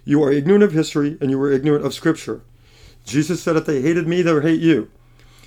you 0.04 0.22
are 0.22 0.30
ignorant 0.30 0.64
of 0.64 0.72
history 0.72 1.16
and 1.18 1.30
you 1.30 1.40
are 1.40 1.50
ignorant 1.50 1.86
of 1.86 1.94
Scripture. 1.94 2.42
Jesus 3.06 3.42
said, 3.42 3.56
if 3.56 3.64
they 3.64 3.80
hated 3.80 4.06
me, 4.06 4.20
they'll 4.20 4.42
hate 4.42 4.60
you. 4.60 4.90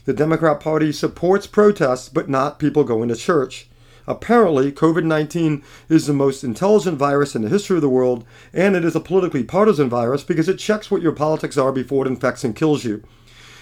The 0.06 0.14
Democrat 0.14 0.60
Party 0.60 0.92
supports 0.92 1.46
protests, 1.46 2.10
but 2.10 2.28
not 2.28 2.58
people 2.58 2.86
going 2.86 3.10
to 3.10 3.16
church. 3.16 3.70
Apparently, 4.08 4.72
COVID 4.72 5.04
19 5.04 5.62
is 5.90 6.08
the 6.08 6.14
most 6.14 6.44
intelligent 6.44 6.98
virus 6.98 7.36
in 7.36 7.42
the 7.42 7.50
history 7.50 7.76
of 7.76 7.82
the 7.82 7.90
world, 7.90 8.26
and 8.54 8.76
it 8.76 8.86
is 8.86 8.96
a 8.96 9.02
politically 9.02 9.44
partisan 9.44 9.90
virus 9.90 10.24
because 10.24 10.48
it 10.48 10.58
checks 10.58 10.90
what 10.90 11.02
your 11.02 11.12
politics 11.12 11.58
are 11.58 11.74
before 11.74 12.06
it 12.06 12.10
infects 12.10 12.46
and 12.46 12.56
kills 12.56 12.86
you. 12.86 13.04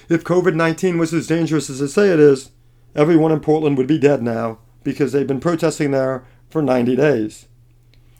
If 0.08 0.24
COVID 0.24 0.54
19 0.54 1.00
was 1.00 1.14
as 1.14 1.26
dangerous 1.26 1.70
as 1.70 1.80
they 1.80 1.88
say 1.88 2.10
it 2.10 2.20
is, 2.20 2.52
everyone 2.96 3.32
in 3.32 3.40
Portland 3.40 3.76
would 3.78 3.88
be 3.88 3.98
dead 3.98 4.22
now 4.22 4.60
because 4.84 5.12
they've 5.12 5.26
been 5.26 5.40
protesting 5.40 5.90
there 5.90 6.24
for 6.48 6.62
90 6.62 6.96
days. 6.96 7.48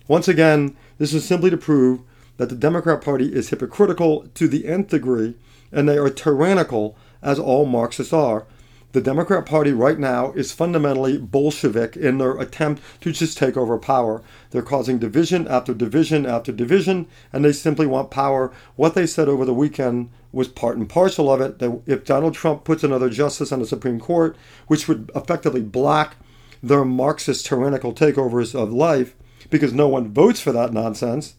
Once 0.08 0.28
again, 0.28 0.76
this 0.98 1.14
is 1.14 1.24
simply 1.24 1.52
to 1.52 1.58
prove 1.58 2.02
that 2.38 2.50
the 2.50 2.56
Democrat 2.56 3.02
Party 3.02 3.34
is 3.34 3.50
hypocritical 3.50 4.28
to 4.34 4.48
the 4.48 4.68
nth 4.68 4.90
degree 4.90 5.36
and 5.72 5.88
they 5.88 5.98
are 5.98 6.10
tyrannical 6.10 6.98
as 7.22 7.38
all 7.38 7.66
Marxists 7.66 8.14
are. 8.14 8.48
The 8.96 9.02
Democrat 9.02 9.46
Party 9.46 9.74
right 9.74 10.00
now 10.00 10.32
is 10.38 10.54
fundamentally 10.54 11.18
Bolshevik 11.18 11.98
in 11.98 12.18
their 12.18 12.38
attempt 12.40 12.82
to 13.02 13.12
just 13.12 13.38
take 13.38 13.58
over 13.58 13.78
power. 13.78 14.24
They're 14.52 14.62
causing 14.62 15.00
division 15.00 15.50
after 15.50 15.74
division 15.74 16.26
after 16.26 16.54
division, 16.54 17.08
and 17.34 17.44
they 17.44 17.52
simply 17.52 17.88
want 17.88 18.10
power. 18.10 18.54
What 18.78 18.96
they 18.96 19.06
said 19.06 19.28
over 19.28 19.44
the 19.44 19.54
weekend 19.54 20.12
was 20.32 20.48
part 20.48 20.78
and 20.78 20.88
parcel 20.88 21.30
of 21.30 21.42
it 21.42 21.60
that 21.60 21.82
if 21.86 22.06
Donald 22.06 22.36
Trump 22.36 22.64
puts 22.64 22.86
another 22.86 23.10
justice 23.10 23.52
on 23.52 23.60
the 23.60 23.66
Supreme 23.66 24.00
Court, 24.00 24.38
which 24.68 24.88
would 24.88 25.12
effectively 25.14 25.62
block 25.62 26.16
their 26.64 26.86
Marxist 26.86 27.46
tyrannical 27.46 27.94
takeovers 27.94 28.58
of 28.58 28.72
life, 28.72 29.14
because 29.50 29.74
no 29.74 29.90
one 29.90 30.14
votes 30.14 30.40
for 30.40 30.54
that 30.54 30.72
nonsense, 30.72 31.34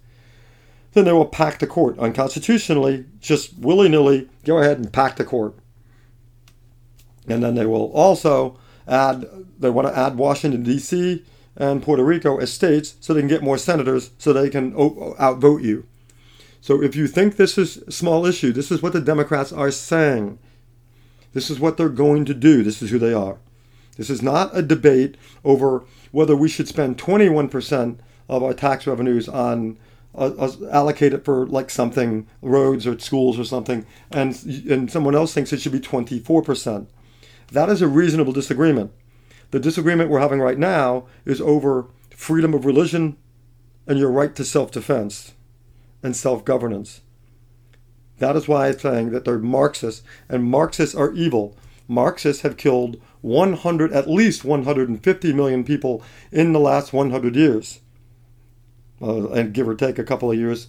then 0.93 1.07
they 1.07 1.13
will 1.13 1.25
pack 1.25 1.59
the 1.59 1.67
court 1.67 1.99
unconstitutionally, 1.99 3.07
just 3.19 3.57
willy 3.57 3.89
nilly 3.89 4.29
go 4.45 4.59
ahead 4.59 4.77
and 4.77 4.93
pack 4.93 5.17
the 5.17 5.25
court. 5.25 5.55
And 7.29 7.43
then 7.43 7.55
they 7.55 7.67
will 7.67 7.91
also 7.93 8.59
add, 8.87 9.27
they 9.59 9.71
want 9.71 9.89
to 9.89 9.99
add 9.99 10.17
Washington, 10.17 10.63
D.C. 10.63 11.25
and 11.57 11.83
Puerto 11.83 12.05
Rico 12.05 12.39
as 12.39 12.53
states 12.53 12.95
so 13.01 13.13
they 13.13 13.21
can 13.21 13.29
get 13.29 13.43
more 13.43 13.59
senators 13.59 14.11
so 14.19 14.33
they 14.33 14.51
can 14.51 14.75
outvote 15.19 15.63
you. 15.63 15.87
So 16.61 16.83
if 16.83 16.97
you 16.97 17.07
think 17.07 17.37
this 17.37 17.59
is 17.59 17.79
a 17.79 17.93
small 17.93 18.27
issue, 18.27 18.53
this 18.53 18.71
is 18.71 18.83
what 18.83 18.93
the 18.93 19.01
Democrats 19.01 19.53
are 19.53 19.71
saying. 19.71 20.39
This 21.33 21.51
is 21.51 21.61
what 21.61 21.77
they're 21.77 21.89
going 21.89 22.25
to 22.25 22.35
do. 22.35 22.63
This 22.63 22.83
is 22.83 22.91
who 22.91 22.99
they 22.99 23.13
are. 23.13 23.39
This 23.97 24.11
is 24.11 24.23
not 24.23 24.57
a 24.57 24.63
debate 24.63 25.17
over 25.45 25.85
whether 26.13 26.37
we 26.37 26.49
should 26.49 26.69
spend 26.69 26.99
21% 26.99 27.99
of 28.29 28.43
our 28.43 28.55
tax 28.55 28.87
revenues 28.87 29.29
on 29.29 29.79
uh, 30.15 30.51
allocate 30.71 31.13
it 31.13 31.25
for 31.25 31.47
like 31.47 31.69
something 31.71 32.27
roads 32.41 32.87
or 32.87 32.99
schools 32.99 33.39
or 33.39 33.45
something 33.45 33.85
and 34.11 34.35
and 34.69 34.91
someone 34.91 35.15
else 35.15 35.35
thinks 35.35 35.53
it 35.53 35.61
should 35.61 35.73
be 35.73 35.79
24% 35.79 36.87
that 37.53 37.69
is 37.69 37.83
a 37.83 37.89
reasonable 37.89 38.33
disagreement. 38.33 38.93
The 39.51 39.61
disagreement 39.61 40.11
we're 40.11 40.21
having 40.21 40.41
right 40.41 40.59
now 40.59 41.07
is 41.25 41.41
over 41.41 41.87
freedom 42.11 42.55
of 42.55 42.65
religion 42.65 43.17
and 43.87 43.99
your 43.99 44.11
right 44.11 44.35
to 44.35 44.45
self 44.45 44.73
defense 44.73 45.35
and 46.03 46.17
self 46.17 46.45
governance. 46.45 47.03
That 48.19 48.37
is 48.37 48.49
why 48.49 48.69
I'm 48.69 48.79
saying 48.79 49.11
that 49.11 49.25
they're 49.25 49.39
Marxists, 49.39 50.03
and 50.29 50.45
Marxists 50.45 50.95
are 50.95 51.13
evil. 51.13 51.57
Marxists 51.87 52.43
have 52.43 52.57
killed 52.57 53.01
100, 53.21 53.93
at 53.93 54.09
least 54.09 54.45
150 54.45 55.33
million 55.33 55.65
people 55.65 56.03
in 56.33 56.53
the 56.53 56.61
last 56.61 56.93
100 56.93 57.37
years, 57.37 57.81
uh, 59.01 59.29
and 59.31 59.53
give 59.53 59.69
or 59.69 59.75
take 59.75 59.99
a 59.99 60.05
couple 60.05 60.31
of 60.31 60.39
years 60.39 60.67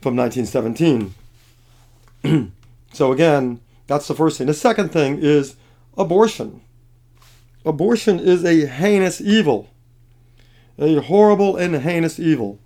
from 0.00 0.16
1917. 0.16 1.14
so, 2.92 3.12
again, 3.12 3.60
that's 3.86 4.08
the 4.08 4.14
first 4.14 4.38
thing. 4.38 4.46
The 4.46 4.54
second 4.54 4.90
thing 4.90 5.18
is 5.18 5.56
abortion. 5.96 6.62
Abortion 7.64 8.20
is 8.20 8.44
a 8.44 8.66
heinous 8.66 9.20
evil, 9.20 9.70
a 10.78 11.00
horrible 11.00 11.56
and 11.56 11.74
heinous 11.74 12.18
evil. 12.18 12.60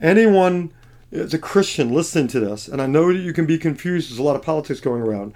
Anyone 0.00 0.72
as 1.10 1.32
a 1.32 1.38
Christian 1.38 1.92
listening 1.92 2.28
to 2.28 2.40
this, 2.40 2.68
and 2.68 2.82
I 2.82 2.86
know 2.86 3.12
that 3.12 3.20
you 3.20 3.32
can 3.32 3.46
be 3.46 3.56
confused, 3.56 4.10
there's 4.10 4.18
a 4.18 4.22
lot 4.22 4.36
of 4.36 4.42
politics 4.42 4.80
going 4.80 5.00
around. 5.00 5.32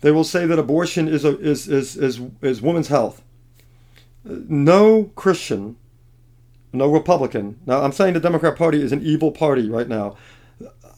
They 0.00 0.12
will 0.12 0.24
say 0.24 0.46
that 0.46 0.58
abortion 0.58 1.08
is, 1.08 1.24
a, 1.24 1.38
is, 1.40 1.68
is, 1.68 1.96
is, 1.96 2.20
is 2.40 2.62
women's 2.62 2.88
health. 2.88 3.22
No 4.24 5.10
Christian, 5.16 5.76
no 6.72 6.90
Republican. 6.90 7.58
Now, 7.66 7.82
I'm 7.82 7.92
saying 7.92 8.14
the 8.14 8.20
Democrat 8.20 8.56
Party 8.56 8.80
is 8.80 8.92
an 8.92 9.02
evil 9.02 9.32
party 9.32 9.68
right 9.68 9.88
now. 9.88 10.16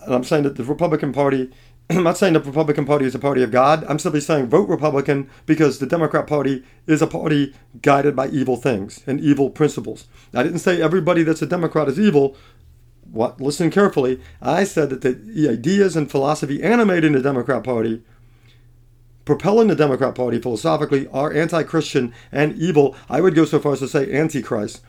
And 0.05 0.15
I'm 0.15 0.25
saying 0.25 0.45
that 0.45 0.57
the 0.57 0.65
Republican 0.65 1.13
Party 1.13 1.51
I'm 1.97 2.05
not 2.05 2.19
saying 2.19 2.35
the 2.35 2.41
Republican 2.41 2.87
Party 2.87 3.05
is 3.05 3.17
a 3.17 3.19
party 3.19 3.43
of 3.43 3.51
God. 3.51 3.85
I'm 3.89 3.99
simply 3.99 4.21
saying 4.21 4.47
vote 4.47 4.69
Republican 4.69 5.29
because 5.45 5.79
the 5.79 5.87
Democrat 5.87 6.27
Party 6.27 6.63
is 6.87 7.03
a 7.03 7.07
party 7.07 7.53
guided 7.83 8.15
by 8.15 8.29
evil 8.29 8.57
things 8.57 9.03
and 9.09 9.21
evil 9.21 9.51
principles. 9.51 10.07
I 10.33 10.45
didn't 10.45 10.61
say 10.61 10.81
everybody 10.81 11.25
that's 11.25 11.43
a 11.43 11.47
Democrat 11.47 11.89
is 11.89 11.99
evil. 11.99 12.37
What? 13.11 13.41
Listen 13.41 13.73
carefully. 13.73 14.21
I 14.41 14.63
said 14.63 14.91
that 14.91 15.01
the 15.01 15.49
ideas 15.49 15.97
and 15.97 16.09
philosophy 16.09 16.63
animating 16.63 17.13
the 17.13 17.21
Democrat 17.21 17.65
Party, 17.65 18.05
propelling 19.25 19.67
the 19.67 19.75
Democrat 19.75 20.15
Party 20.15 20.39
philosophically, 20.39 21.09
are 21.09 21.33
anti 21.33 21.65
Christian 21.65 22.15
and 22.31 22.57
evil. 22.57 22.95
I 23.09 23.21
would 23.21 23.35
go 23.35 23.45
so 23.45 23.59
far 23.59 23.73
as 23.73 23.81
to 23.81 23.89
say 23.89 24.13
antichrist. 24.13 24.81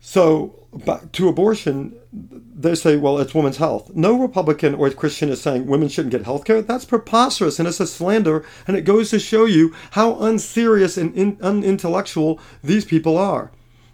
So, 0.00 0.66
to 1.12 1.28
abortion, 1.28 1.94
they 2.12 2.74
say, 2.74 2.96
well, 2.96 3.18
it's 3.18 3.34
women's 3.34 3.56
health. 3.56 3.94
No 3.94 4.18
Republican 4.18 4.74
or 4.74 4.90
Christian 4.90 5.28
is 5.28 5.40
saying 5.40 5.66
women 5.66 5.88
shouldn't 5.88 6.12
get 6.12 6.24
health 6.24 6.44
care. 6.44 6.62
That's 6.62 6.84
preposterous 6.84 7.58
and 7.58 7.66
it's 7.66 7.80
a 7.80 7.86
slander, 7.86 8.44
and 8.66 8.76
it 8.76 8.82
goes 8.82 9.10
to 9.10 9.18
show 9.18 9.44
you 9.44 9.74
how 9.92 10.18
unserious 10.20 10.96
and 10.96 11.14
in, 11.14 11.38
unintellectual 11.40 12.40
these 12.62 12.84
people 12.84 13.16
are. 13.18 13.50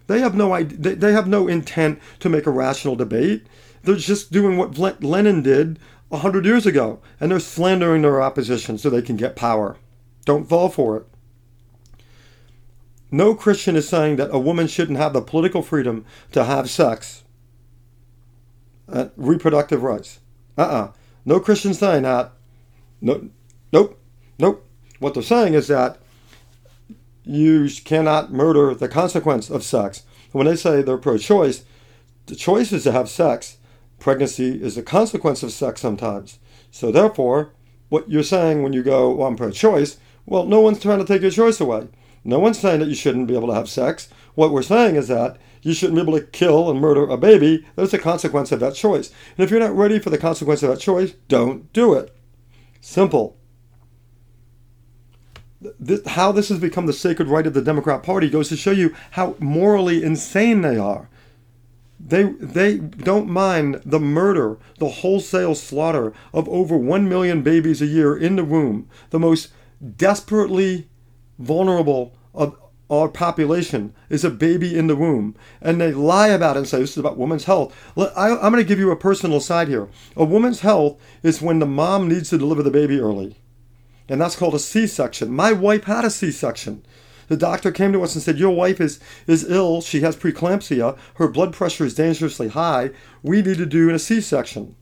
They 0.07 0.19
have 0.19 0.35
no 0.35 0.53
idea, 0.53 0.95
they 0.95 1.13
have 1.13 1.27
no 1.27 1.47
intent 1.47 1.99
to 2.19 2.29
make 2.29 2.45
a 2.45 2.51
rational 2.51 2.95
debate. 2.95 3.47
They're 3.83 3.95
just 3.95 4.31
doing 4.31 4.57
what 4.57 5.03
Lenin 5.03 5.41
did 5.41 5.79
a 6.11 6.17
hundred 6.17 6.45
years 6.45 6.65
ago, 6.65 6.99
and 7.19 7.31
they're 7.31 7.39
slandering 7.39 8.03
their 8.03 8.21
opposition 8.21 8.77
so 8.77 8.89
they 8.89 9.01
can 9.01 9.15
get 9.15 9.35
power. 9.35 9.77
Don't 10.25 10.47
fall 10.47 10.69
for 10.69 10.97
it. 10.97 11.07
No 13.15 13.33
Christian 13.33 13.77
is 13.77 13.87
saying 13.87 14.17
that 14.17 14.29
a 14.33 14.37
woman 14.37 14.67
shouldn't 14.67 14.97
have 14.97 15.13
the 15.13 15.21
political 15.21 15.61
freedom 15.61 16.03
to 16.33 16.43
have 16.43 16.69
sex, 16.69 17.23
uh, 18.91 19.07
reproductive 19.15 19.83
rights. 19.83 20.19
Uh 20.57 20.63
uh-uh. 20.63 20.73
uh 20.73 20.91
No 21.23 21.39
Christian 21.39 21.73
saying 21.73 22.03
that. 22.03 22.33
No, 22.99 23.29
nope, 23.71 23.97
nope. 24.37 24.67
What 24.99 25.13
they're 25.13 25.23
saying 25.23 25.53
is 25.53 25.69
that 25.69 25.97
you 27.23 27.69
cannot 27.85 28.33
murder 28.33 28.75
the 28.75 28.89
consequence 28.89 29.49
of 29.49 29.63
sex. 29.63 30.03
When 30.33 30.45
they 30.45 30.57
say 30.57 30.81
they're 30.81 30.97
pro 30.97 31.17
choice, 31.17 31.63
the 32.25 32.35
choice 32.35 32.73
is 32.73 32.83
to 32.83 32.91
have 32.91 33.07
sex. 33.07 33.59
Pregnancy 33.97 34.61
is 34.61 34.77
a 34.77 34.83
consequence 34.83 35.41
of 35.41 35.53
sex 35.53 35.79
sometimes. 35.79 36.37
So, 36.69 36.91
therefore, 36.91 37.53
what 37.87 38.09
you're 38.11 38.23
saying 38.23 38.61
when 38.61 38.73
you 38.73 38.83
go, 38.83 39.09
well, 39.11 39.29
I'm 39.29 39.37
pro 39.37 39.51
choice, 39.51 39.99
well, 40.25 40.45
no 40.45 40.59
one's 40.59 40.81
trying 40.81 40.99
to 40.99 41.05
take 41.05 41.21
your 41.21 41.31
choice 41.31 41.61
away. 41.61 41.87
No 42.25 42.39
one's 42.39 42.59
saying 42.59 42.79
that 42.79 42.89
you 42.89 42.95
shouldn't 42.95 43.27
be 43.27 43.35
able 43.35 43.47
to 43.49 43.53
have 43.53 43.69
sex. 43.69 44.09
What 44.33 44.51
we're 44.51 44.63
saying 44.63 44.95
is 44.95 45.07
that 45.09 45.37
you 45.61 45.73
shouldn't 45.73 45.95
be 45.95 46.01
able 46.01 46.19
to 46.19 46.25
kill 46.25 46.71
and 46.71 46.81
murder 46.81 47.03
a 47.03 47.17
baby. 47.17 47.65
There's 47.75 47.93
a 47.93 47.99
consequence 47.99 48.51
of 48.51 48.59
that 48.61 48.73
choice. 48.73 49.11
And 49.37 49.45
if 49.45 49.51
you're 49.51 49.59
not 49.59 49.75
ready 49.75 49.99
for 49.99 50.09
the 50.09 50.17
consequence 50.17 50.63
of 50.63 50.69
that 50.69 50.79
choice, 50.79 51.13
don't 51.27 51.71
do 51.71 51.93
it. 51.93 52.15
Simple. 52.81 53.37
This, 55.79 56.05
how 56.05 56.31
this 56.31 56.49
has 56.49 56.59
become 56.59 56.87
the 56.87 56.93
sacred 56.93 57.27
right 57.27 57.45
of 57.45 57.53
the 57.53 57.61
Democrat 57.61 58.01
Party 58.01 58.29
goes 58.29 58.49
to 58.49 58.57
show 58.57 58.71
you 58.71 58.95
how 59.11 59.35
morally 59.39 60.03
insane 60.03 60.61
they 60.61 60.77
are. 60.77 61.09
They, 61.99 62.23
they 62.23 62.77
don't 62.77 63.29
mind 63.29 63.81
the 63.85 63.99
murder, 63.99 64.57
the 64.79 64.89
wholesale 64.89 65.55
slaughter 65.55 66.11
of 66.33 66.49
over 66.49 66.75
1 66.75 67.07
million 67.07 67.41
babies 67.41 67.81
a 67.81 67.87
year 67.87 68.17
in 68.17 68.35
the 68.35 68.43
womb, 68.43 68.89
the 69.11 69.19
most 69.19 69.49
desperately 69.95 70.87
vulnerable 71.37 72.15
of 72.33 72.55
our 72.89 73.07
population 73.09 73.93
is 74.09 74.23
a 74.23 74.29
baby 74.29 74.77
in 74.77 74.87
the 74.87 74.95
womb. 74.95 75.35
And 75.61 75.81
they 75.81 75.91
lie 75.91 76.27
about 76.27 76.55
it 76.55 76.59
and 76.59 76.67
say 76.67 76.79
this 76.79 76.91
is 76.91 76.97
about 76.97 77.17
women's 77.17 77.45
health. 77.45 77.75
I, 77.97 78.29
am 78.29 78.51
going 78.51 78.55
to 78.55 78.63
give 78.63 78.79
you 78.79 78.91
a 78.91 78.95
personal 78.95 79.39
side 79.39 79.67
here. 79.67 79.89
A 80.15 80.23
woman's 80.23 80.59
health 80.59 80.99
is 81.23 81.41
when 81.41 81.59
the 81.59 81.65
mom 81.65 82.07
needs 82.07 82.29
to 82.29 82.37
deliver 82.37 82.61
the 82.61 82.71
baby 82.71 82.99
early. 82.99 83.37
And 84.07 84.21
that's 84.21 84.35
called 84.35 84.53
a 84.53 84.59
C 84.59 84.85
section. 84.85 85.31
My 85.31 85.51
wife 85.51 85.85
had 85.85 86.05
a 86.05 86.11
C 86.11 86.31
section. 86.31 86.85
The 87.27 87.37
doctor 87.37 87.71
came 87.71 87.91
to 87.93 88.03
us 88.03 88.13
and 88.13 88.23
said, 88.23 88.37
Your 88.37 88.55
wife 88.55 88.79
is, 88.79 88.99
is 89.25 89.49
ill. 89.49 89.81
She 89.81 90.01
has 90.01 90.15
preeclampsia. 90.15 90.95
Her 91.15 91.27
blood 91.27 91.53
pressure 91.53 91.85
is 91.85 91.95
dangerously 91.95 92.49
high. 92.49 92.91
We 93.23 93.41
need 93.41 93.57
to 93.57 93.65
do 93.65 93.89
a 93.89 93.97
C 93.97 94.21
section. 94.21 94.75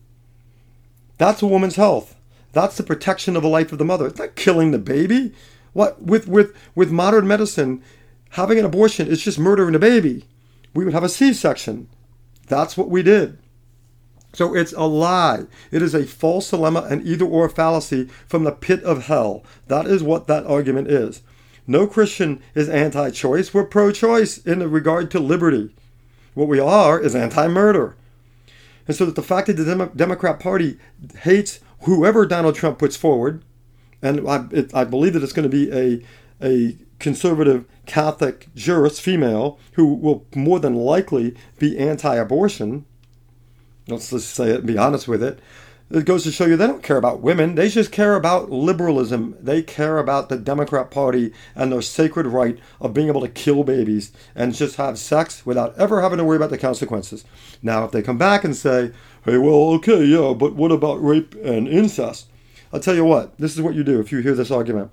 That's 1.16 1.40
a 1.40 1.46
woman's 1.46 1.76
health. 1.76 2.16
That's 2.52 2.76
the 2.76 2.82
protection 2.82 3.34
of 3.34 3.42
the 3.42 3.48
life 3.48 3.72
of 3.72 3.78
the 3.78 3.84
mother. 3.84 4.06
It's 4.06 4.18
not 4.18 4.36
killing 4.36 4.72
the 4.72 4.78
baby. 4.78 5.32
What 5.74 6.00
with 6.00 6.26
with 6.26 6.56
with 6.74 6.90
modern 6.90 7.28
medicine, 7.28 7.82
having 8.30 8.58
an 8.58 8.64
abortion 8.64 9.06
is 9.06 9.22
just 9.22 9.38
murdering 9.38 9.74
a 9.74 9.78
baby. 9.78 10.24
We 10.72 10.84
would 10.84 10.94
have 10.94 11.04
a 11.04 11.08
C-section. 11.08 11.88
That's 12.48 12.76
what 12.76 12.90
we 12.90 13.02
did. 13.02 13.38
So 14.32 14.54
it's 14.56 14.72
a 14.72 14.82
lie. 14.84 15.44
It 15.70 15.82
is 15.82 15.94
a 15.94 16.04
false 16.04 16.50
dilemma 16.50 16.86
and 16.90 17.06
either 17.06 17.24
or 17.24 17.48
fallacy 17.48 18.06
from 18.26 18.42
the 18.42 18.50
pit 18.50 18.82
of 18.82 19.04
hell. 19.04 19.44
That 19.68 19.86
is 19.86 20.02
what 20.02 20.26
that 20.26 20.46
argument 20.46 20.88
is. 20.88 21.22
No 21.66 21.86
Christian 21.86 22.42
is 22.54 22.68
anti 22.68 23.10
choice. 23.10 23.54
We're 23.54 23.64
pro 23.64 23.92
choice 23.92 24.38
in 24.38 24.68
regard 24.70 25.10
to 25.12 25.20
liberty. 25.20 25.74
What 26.34 26.48
we 26.48 26.58
are 26.58 27.00
is 27.00 27.14
anti 27.14 27.46
murder. 27.48 27.96
And 28.86 28.96
so 28.96 29.06
that 29.06 29.14
the 29.14 29.22
fact 29.22 29.46
that 29.46 29.54
the 29.54 29.90
Democrat 29.94 30.40
Party 30.40 30.78
hates 31.20 31.60
whoever 31.82 32.26
Donald 32.26 32.54
Trump 32.54 32.78
puts 32.78 32.96
forward, 32.96 33.42
and 34.04 34.28
I, 34.28 34.44
it, 34.52 34.74
I 34.74 34.84
believe 34.84 35.14
that 35.14 35.22
it's 35.22 35.32
going 35.32 35.50
to 35.50 35.56
be 35.56 35.72
a, 35.72 36.04
a 36.46 36.76
conservative 36.98 37.64
Catholic 37.86 38.48
jurist, 38.54 39.00
female, 39.00 39.58
who 39.72 39.94
will 39.94 40.26
more 40.34 40.60
than 40.60 40.74
likely 40.76 41.34
be 41.58 41.78
anti 41.78 42.14
abortion. 42.14 42.84
Let's 43.88 44.10
just 44.10 44.34
say 44.34 44.50
it 44.50 44.58
and 44.58 44.66
be 44.66 44.78
honest 44.78 45.08
with 45.08 45.22
it. 45.22 45.40
It 45.90 46.06
goes 46.06 46.24
to 46.24 46.32
show 46.32 46.46
you 46.46 46.56
they 46.56 46.66
don't 46.66 46.82
care 46.82 46.96
about 46.96 47.20
women. 47.20 47.54
They 47.54 47.68
just 47.68 47.92
care 47.92 48.14
about 48.14 48.50
liberalism. 48.50 49.36
They 49.40 49.62
care 49.62 49.98
about 49.98 50.28
the 50.28 50.38
Democrat 50.38 50.90
Party 50.90 51.32
and 51.54 51.70
their 51.70 51.82
sacred 51.82 52.26
right 52.26 52.58
of 52.80 52.94
being 52.94 53.08
able 53.08 53.20
to 53.20 53.28
kill 53.28 53.64
babies 53.64 54.10
and 54.34 54.54
just 54.54 54.76
have 54.76 54.98
sex 54.98 55.44
without 55.46 55.76
ever 55.78 56.00
having 56.00 56.18
to 56.18 56.24
worry 56.24 56.36
about 56.36 56.50
the 56.50 56.58
consequences. 56.58 57.24
Now, 57.62 57.84
if 57.84 57.92
they 57.92 58.02
come 58.02 58.18
back 58.18 58.44
and 58.44 58.56
say, 58.56 58.92
hey, 59.24 59.38
well, 59.38 59.74
okay, 59.74 60.02
yeah, 60.04 60.32
but 60.32 60.54
what 60.54 60.72
about 60.72 61.04
rape 61.04 61.34
and 61.34 61.68
incest? 61.68 62.28
I'll 62.74 62.80
tell 62.80 62.96
you 62.96 63.04
what, 63.04 63.38
this 63.38 63.54
is 63.54 63.62
what 63.62 63.76
you 63.76 63.84
do 63.84 64.00
if 64.00 64.10
you 64.10 64.18
hear 64.18 64.34
this 64.34 64.50
argument. 64.50 64.90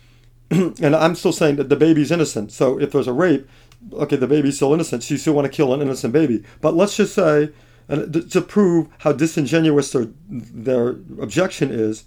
and 0.50 0.96
I'm 0.96 1.14
still 1.14 1.30
saying 1.30 1.56
that 1.56 1.68
the 1.68 1.76
baby's 1.76 2.10
innocent. 2.10 2.52
So 2.52 2.80
if 2.80 2.90
there's 2.90 3.06
a 3.06 3.12
rape, 3.12 3.46
okay, 3.92 4.16
the 4.16 4.26
baby's 4.26 4.56
still 4.56 4.72
innocent. 4.72 5.02
So 5.02 5.12
you 5.12 5.18
still 5.18 5.34
want 5.34 5.44
to 5.44 5.52
kill 5.54 5.74
an 5.74 5.82
innocent 5.82 6.14
baby. 6.14 6.42
But 6.62 6.74
let's 6.74 6.96
just 6.96 7.14
say, 7.14 7.50
and 7.86 8.30
to 8.30 8.40
prove 8.40 8.88
how 9.00 9.12
disingenuous 9.12 9.92
their, 9.92 10.06
their 10.30 10.88
objection 11.20 11.70
is, 11.70 12.04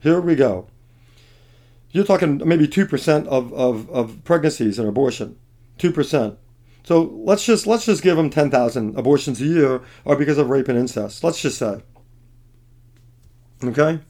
here 0.00 0.20
we 0.20 0.34
go. 0.34 0.66
You're 1.90 2.04
talking 2.04 2.42
maybe 2.44 2.68
2% 2.68 3.26
of, 3.26 3.54
of, 3.54 3.88
of 3.88 4.22
pregnancies 4.24 4.78
and 4.78 4.86
abortion. 4.86 5.38
2%. 5.78 6.36
So 6.82 7.02
let's 7.24 7.44
just 7.44 7.66
let's 7.66 7.86
just 7.86 8.02
give 8.02 8.16
them 8.16 8.28
10,000 8.28 8.98
abortions 8.98 9.40
a 9.40 9.44
year 9.44 9.82
are 10.04 10.16
because 10.16 10.36
of 10.36 10.50
rape 10.50 10.68
and 10.68 10.78
incest. 10.78 11.24
Let's 11.24 11.40
just 11.40 11.56
say. 11.58 11.82
Okay? 13.64 14.00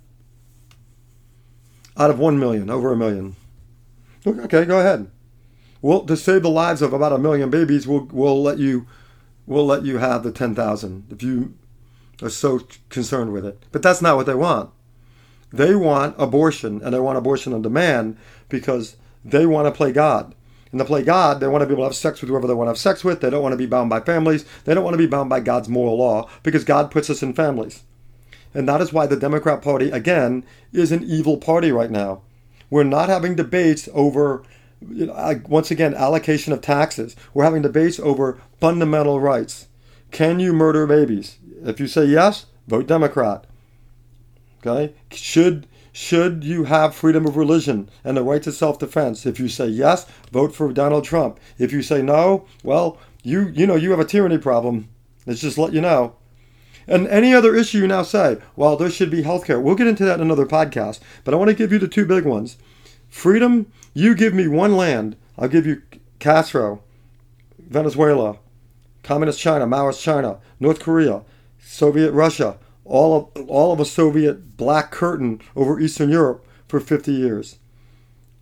Out 1.97 2.11
of 2.11 2.19
1 2.19 2.39
million, 2.39 2.71
over 2.71 2.93
a 2.93 2.97
million. 2.97 3.37
Okay, 4.27 4.65
go 4.65 4.81
ahead. 4.81 5.11
Well, 5.83 6.05
to 6.05 6.17
save 6.17 6.43
the 6.43 6.51
lives 6.51 6.83
of 6.83 6.93
about 6.93 7.13
a 7.13 7.19
million 7.19 7.51
babies, 7.51 7.87
we'll, 7.87 8.09
we'll 8.13 8.43
let 8.43 8.59
you 8.59 8.87
we'll 9.47 9.67
let 9.67 9.85
you 9.85 9.99
have 9.99 10.23
the 10.23 10.31
10,000 10.31 11.07
if 11.11 11.23
you 11.23 11.55
are 12.23 12.29
so 12.29 12.61
concerned 12.89 13.33
with 13.33 13.45
it. 13.45 13.65
But 13.73 13.83
that's 13.83 14.03
not 14.03 14.17
what 14.17 14.27
they 14.27 14.35
want. 14.35 14.71
They 15.53 15.75
want 15.75 16.15
abortion, 16.19 16.81
and 16.83 16.95
they 16.95 17.01
want 17.01 17.19
abortion 17.19 17.53
on 17.53 17.63
demand 17.63 18.17
because 18.49 18.97
they 19.25 19.47
want 19.47 19.67
to 19.67 19.77
play 19.77 19.91
God. 19.91 20.35
And 20.71 20.79
to 20.79 20.85
play 20.85 21.03
God, 21.03 21.41
they 21.41 21.49
want 21.49 21.63
to 21.63 21.67
be 21.67 21.73
able 21.73 21.83
to 21.83 21.89
have 21.89 21.97
sex 21.97 22.21
with 22.21 22.31
whoever 22.31 22.47
they 22.47 22.55
want 22.55 22.69
to 22.69 22.71
have 22.71 22.79
sex 22.79 23.03
with. 23.03 23.21
They 23.21 23.31
don't 23.31 23.43
want 23.43 23.55
to 23.55 23.59
be 23.59 23.67
bound 23.67 23.91
by 23.91 24.01
families. 24.01 24.45
They 24.65 24.75
don't 24.75 24.85
want 24.85 24.95
to 24.95 24.99
be 24.99 25.09
bound 25.09 25.29
by 25.29 25.41
God's 25.41 25.69
moral 25.69 25.99
law 25.99 26.29
because 26.45 26.63
God 26.63 26.93
puts 26.93 27.11
us 27.11 27.23
in 27.23 27.33
families. 27.33 27.83
And 28.53 28.69
that 28.69 28.81
is 28.81 28.93
why 28.93 29.07
the 29.07 29.17
Democrat 29.17 29.63
Party, 29.63 29.91
again, 29.91 30.45
is 30.73 30.93
an 30.93 31.05
evil 31.05 31.37
party 31.37 31.71
right 31.71 31.91
now. 31.91 32.23
We're 32.69 32.85
not 32.85 33.09
having 33.09 33.35
debates 33.37 33.89
over, 33.93 34.43
once 34.81 35.71
again, 35.71 35.95
allocation 35.95 36.53
of 36.53 36.61
taxes. 36.61 37.17
We're 37.35 37.45
having 37.45 37.63
debates 37.63 38.01
over 38.01 38.41
fundamental 38.61 39.21
rights. 39.21 39.69
Can 40.11 40.41
you 40.41 40.53
murder 40.53 40.87
babies? 40.87 41.39
If 41.63 41.79
you 41.79 41.87
say 41.87 42.05
yes, 42.05 42.47
vote 42.67 42.87
Democrat. 42.87 43.47
Okay? 44.59 44.95
Should 45.13 45.67
should 45.93 46.45
you 46.45 46.65
have 46.65 46.95
freedom 46.95 47.27
of 47.27 47.37
religion 47.37 47.91
and 48.05 48.17
the 48.17 48.23
right 48.23 48.43
to 48.45 48.53
self-defense? 48.53 49.27
If 49.27 49.41
you 49.41 49.49
say 49.49 49.67
yes, 49.67 50.07
vote 50.31 50.55
for 50.55 50.73
Donald 50.73 51.05
Trump. 51.05 51.41
If 51.59 51.73
you 51.73 51.83
say 51.83 52.01
no, 52.01 52.47
well, 52.63 52.99
you 53.23 53.49
you 53.49 53.67
know 53.67 53.75
you 53.75 53.91
have 53.91 54.01
a 54.01 54.05
tyranny 54.05 54.39
problem. 54.39 54.89
Let's 55.27 55.41
just 55.41 55.59
let 55.59 55.73
you 55.73 55.81
know. 55.81 56.15
And 56.91 57.07
any 57.07 57.33
other 57.33 57.55
issue 57.55 57.79
you 57.79 57.87
now 57.87 58.03
say, 58.03 58.39
well, 58.57 58.77
there 58.77 58.91
should 58.91 59.13
be 59.13 59.23
health 59.23 59.47
care. 59.47 59.61
We'll 59.61 59.77
get 59.77 59.87
into 59.87 60.05
that 60.05 60.17
in 60.17 60.23
another 60.23 60.45
podcast. 60.45 60.99
But 61.23 61.33
I 61.33 61.37
want 61.37 61.49
to 61.49 61.55
give 61.55 61.73
you 61.73 61.79
the 61.79 61.87
two 61.87 62.05
big 62.05 62.25
ones. 62.25 62.59
Freedom, 63.09 63.71
you 63.95 64.17
give 64.17 64.35
me 64.35 64.49
one 64.49 64.77
land. 64.77 65.17
I'll 65.39 65.49
give 65.49 65.67
you 65.67 65.83
Castro, 66.19 66.83
Venezuela, 67.61 68.39
Communist 69.05 69.39
China, 69.39 69.69
Maoist 69.69 70.03
China, 70.03 70.39
North 70.59 70.81
Korea, 70.81 71.23
Soviet 71.61 72.11
Russia, 72.11 72.59
all 72.85 73.31
of, 73.37 73.49
all 73.49 73.73
of 73.73 73.79
a 73.79 73.85
Soviet 73.85 74.57
black 74.57 74.91
curtain 74.91 75.41
over 75.55 75.79
Eastern 75.79 76.11
Europe 76.11 76.45
for 76.67 76.81
50 76.81 77.13
years. 77.13 77.61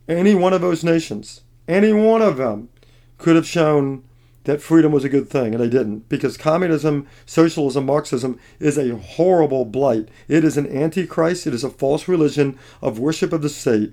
Any 0.08 0.34
one 0.34 0.54
of 0.54 0.62
those 0.62 0.82
nations, 0.82 1.42
any 1.68 1.92
one 1.92 2.22
of 2.22 2.38
them, 2.38 2.70
could 3.18 3.36
have 3.36 3.46
shown 3.46 4.04
that 4.48 4.62
freedom 4.62 4.92
was 4.92 5.04
a 5.04 5.10
good 5.10 5.28
thing, 5.28 5.54
and 5.54 5.62
they 5.62 5.68
didn't. 5.68 6.08
Because 6.08 6.38
communism, 6.38 7.06
socialism, 7.26 7.84
Marxism 7.84 8.40
is 8.58 8.78
a 8.78 8.96
horrible 8.96 9.66
blight. 9.66 10.08
It 10.26 10.42
is 10.42 10.56
an 10.56 10.66
antichrist, 10.66 11.46
it 11.46 11.52
is 11.52 11.64
a 11.64 11.68
false 11.68 12.08
religion 12.08 12.58
of 12.80 12.98
worship 12.98 13.34
of 13.34 13.42
the 13.42 13.50
state. 13.50 13.92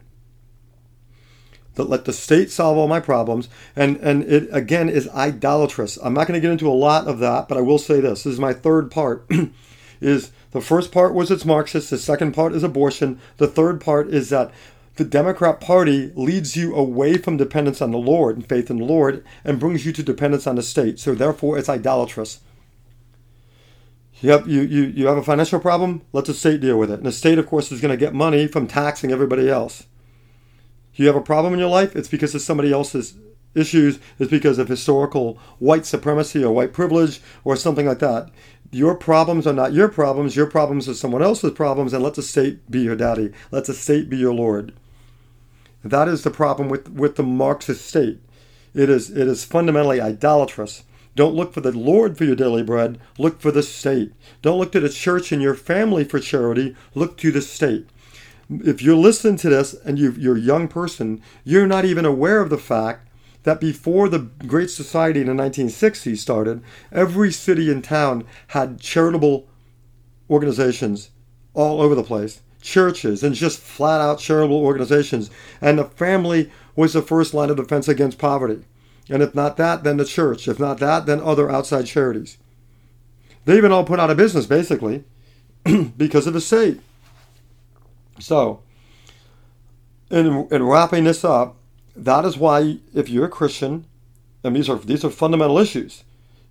That 1.74 1.89
let 1.89 2.06
the 2.06 2.13
state 2.13 2.52
solve 2.52 2.78
all 2.78 2.88
my 2.88 3.02
problems, 3.02 3.50
and, 3.76 3.98
and 3.98 4.24
it 4.24 4.48
again 4.50 4.88
is 4.88 5.10
idolatrous. 5.10 5.98
I'm 5.98 6.13
not 6.13 6.26
going 6.26 6.39
to 6.39 6.48
get 6.48 6.54
into 6.54 6.70
a 6.70 6.72
lot 6.72 7.06
of 7.06 7.20
that, 7.20 7.50
but 7.50 7.58
I 7.58 7.62
will 7.62 7.78
say 7.78 8.00
this. 8.00 8.24
This 8.24 8.36
is 8.36 8.39
my 8.39 8.54
third 8.54 8.89
part. 8.89 9.30
is 10.00 10.32
the 10.52 10.62
first 10.62 10.89
part 10.89 11.13
was 11.13 11.32
it's 11.32 11.44
Marxist, 11.44 11.89
the 11.89 11.98
second 11.98 12.32
part 12.32 12.54
is 12.54 12.63
abortion, 12.63 13.20
the 13.38 13.48
third 13.48 13.82
part 13.82 14.08
is 14.08 14.30
that 14.30 14.52
the 14.95 15.05
Democrat 15.05 15.60
Party 15.60 16.12
leads 16.15 16.55
you 16.55 16.73
away 16.73 17.17
from 17.17 17.36
dependence 17.36 17.81
on 17.81 17.91
the 17.91 17.97
Lord 17.97 18.38
and 18.38 18.47
faith 18.47 18.69
in 18.69 18.77
the 18.77 18.86
Lord 18.86 19.25
and 19.43 19.60
brings 19.60 19.86
you 19.86 19.91
to 19.91 20.03
dependence 20.03 20.47
on 20.47 20.55
the 20.55 20.63
state. 20.63 20.99
So 20.99 21.13
therefore, 21.13 21.58
it's 21.58 21.67
idolatrous. 21.67 22.39
You 24.21 24.31
have, 24.31 24.47
you, 24.47 24.62
you, 24.62 24.84
you 24.84 25.08
have 25.08 25.17
a 25.17 25.23
financial 25.23 25.60
problem? 25.60 26.01
Let 26.13 26.25
the 26.25 26.34
state 26.34 26.62
deal 26.62 26.79
with 26.79 26.89
it. 26.89 26.99
And 26.99 27.05
the 27.05 27.12
state, 27.12 27.38
of 27.38 27.47
course, 27.47 27.71
is 27.71 27.81
going 27.81 27.91
to 27.91 27.97
get 27.97 28.13
money 28.13 28.47
from 28.47 28.67
taxing 28.67 29.12
everybody 29.12 29.49
else. 29.49 29.86
You 30.93 31.08
have 31.08 31.17
a 31.17 31.21
problem 31.21 31.53
in 31.53 31.60
your 31.60 31.69
life? 31.69 31.93
It's 31.93 32.08
because 32.08 32.34
of 32.34 32.41
somebody 32.41 32.71
else's 32.71 33.15
issues. 33.53 33.99
It's 34.17 34.31
because 34.31 34.58
of 34.58 34.69
historical 34.69 35.38
white 35.60 35.86
supremacy 35.86 36.41
or 36.41 36.53
white 36.53 36.71
privilege 36.71 37.21
or 37.43 37.58
something 37.58 37.86
like 37.86 37.99
that. 37.99 38.29
Your 38.71 38.95
problems 38.95 39.45
are 39.45 39.53
not 39.53 39.73
your 39.73 39.89
problems. 39.89 40.38
Your 40.38 40.47
problems 40.47 40.88
are 40.88 40.93
someone 40.93 41.21
else's 41.21 41.51
problems. 41.51 41.91
And 41.91 42.01
let 42.01 42.13
the 42.13 42.21
state 42.21 42.71
be 42.71 42.79
your 42.79 42.95
daddy. 42.95 43.34
Let 43.51 43.65
the 43.65 43.73
state 43.73 44.10
be 44.10 44.17
your 44.17 44.34
Lord. 44.34 44.73
That 45.86 46.08
is 46.08 46.24
the 46.24 46.32
problem 46.32 46.67
with, 46.67 46.89
with 46.89 47.15
the 47.15 47.24
Marxist 47.24 47.86
state. 47.86 48.19
It 48.74 48.89
is, 48.89 49.12
it 49.12 49.28
is 49.28 49.45
fundamentally 49.45 50.02
idolatrous. 50.02 50.84
Don't 51.15 51.36
look 51.36 51.54
for 51.54 51.62
the 51.62 51.71
Lord 51.71 52.17
for 52.17 52.26
your 52.26 52.36
daily 52.36 52.63
bread. 52.63 53.00
Look 53.19 53.39
for 53.39 53.52
the 53.52 53.62
state. 53.62 54.12
Don't 54.41 54.58
look 54.58 54.71
to 54.71 54.80
the 54.80 54.89
church 54.89 55.32
and 55.32 55.43
your 55.43 55.54
family 55.54 56.04
for 56.04 56.19
charity. 56.19 56.76
Look 56.95 57.17
to 57.17 57.32
the 57.32 57.41
state. 57.41 57.88
If 58.50 58.82
you're 58.82 58.95
listening 58.95 59.38
to 59.38 59.50
this 59.50 59.76
and 59.86 60.00
you, 60.00 60.12
you're 60.17 60.38
a 60.38 60.41
young 60.41 60.67
person, 60.67 61.21
you're 61.43 61.67
not 61.67 61.86
even 61.86 62.04
aware 62.04 62.41
of 62.41 62.50
the 62.50 62.58
fact 62.58 63.08
that 63.43 63.62
before 63.62 64.10
the 64.10 64.19
Great 64.19 64.71
Society 64.71 65.21
in 65.21 65.28
the 65.28 65.34
1960s 65.34 66.17
started, 66.17 66.63
every 66.91 67.32
city 67.32 67.71
and 67.71 67.84
town 67.84 68.26
had 68.48 68.82
charitable 68.82 69.48
organizations 70.32 71.12
all 71.54 71.80
over 71.80 71.93
the 71.93 72.04
place, 72.04 72.41
churches, 72.65 73.23
and 73.23 73.36
just 73.36 73.60
flat 73.60 74.01
out 74.01 74.19
charitable 74.19 74.58
organizations. 74.58 75.30
And 75.62 75.80
the 75.80 75.86
family 75.86 76.51
was 76.75 76.93
the 76.93 77.01
first 77.01 77.34
line 77.34 77.49
of 77.49 77.58
defense 77.58 77.88
against 77.88 78.17
poverty. 78.17 78.65
And 79.10 79.21
if 79.21 79.36
not 79.36 79.58
that, 79.58 79.84
then 79.84 79.97
the 79.97 80.06
church. 80.06 80.47
If 80.47 80.60
not 80.60 80.80
that, 80.80 81.06
then 81.06 81.21
other 81.21 81.49
outside 81.49 81.86
charities. 81.86 82.38
They 83.45 83.58
even 83.58 83.71
all 83.71 83.86
put 83.86 83.99
out 83.99 84.10
of 84.10 84.17
business, 84.17 84.47
basically, 84.47 85.04
because 85.97 86.25
of 86.28 86.34
the 86.34 86.41
state. 86.41 86.82
So, 88.19 88.63
in, 90.10 90.47
in 90.49 90.63
wrapping 90.63 91.04
this 91.04 91.23
up, 91.23 91.58
that 91.95 92.25
is 92.25 92.38
why, 92.38 92.80
if 92.93 93.10
you're 93.10 93.25
a 93.25 93.30
Christian, 93.30 93.86
and 94.43 94.56
these 94.56 94.69
are 94.69 94.78
these 94.78 95.04
are 95.06 95.10
fundamental 95.10 95.58
issues, 95.58 96.04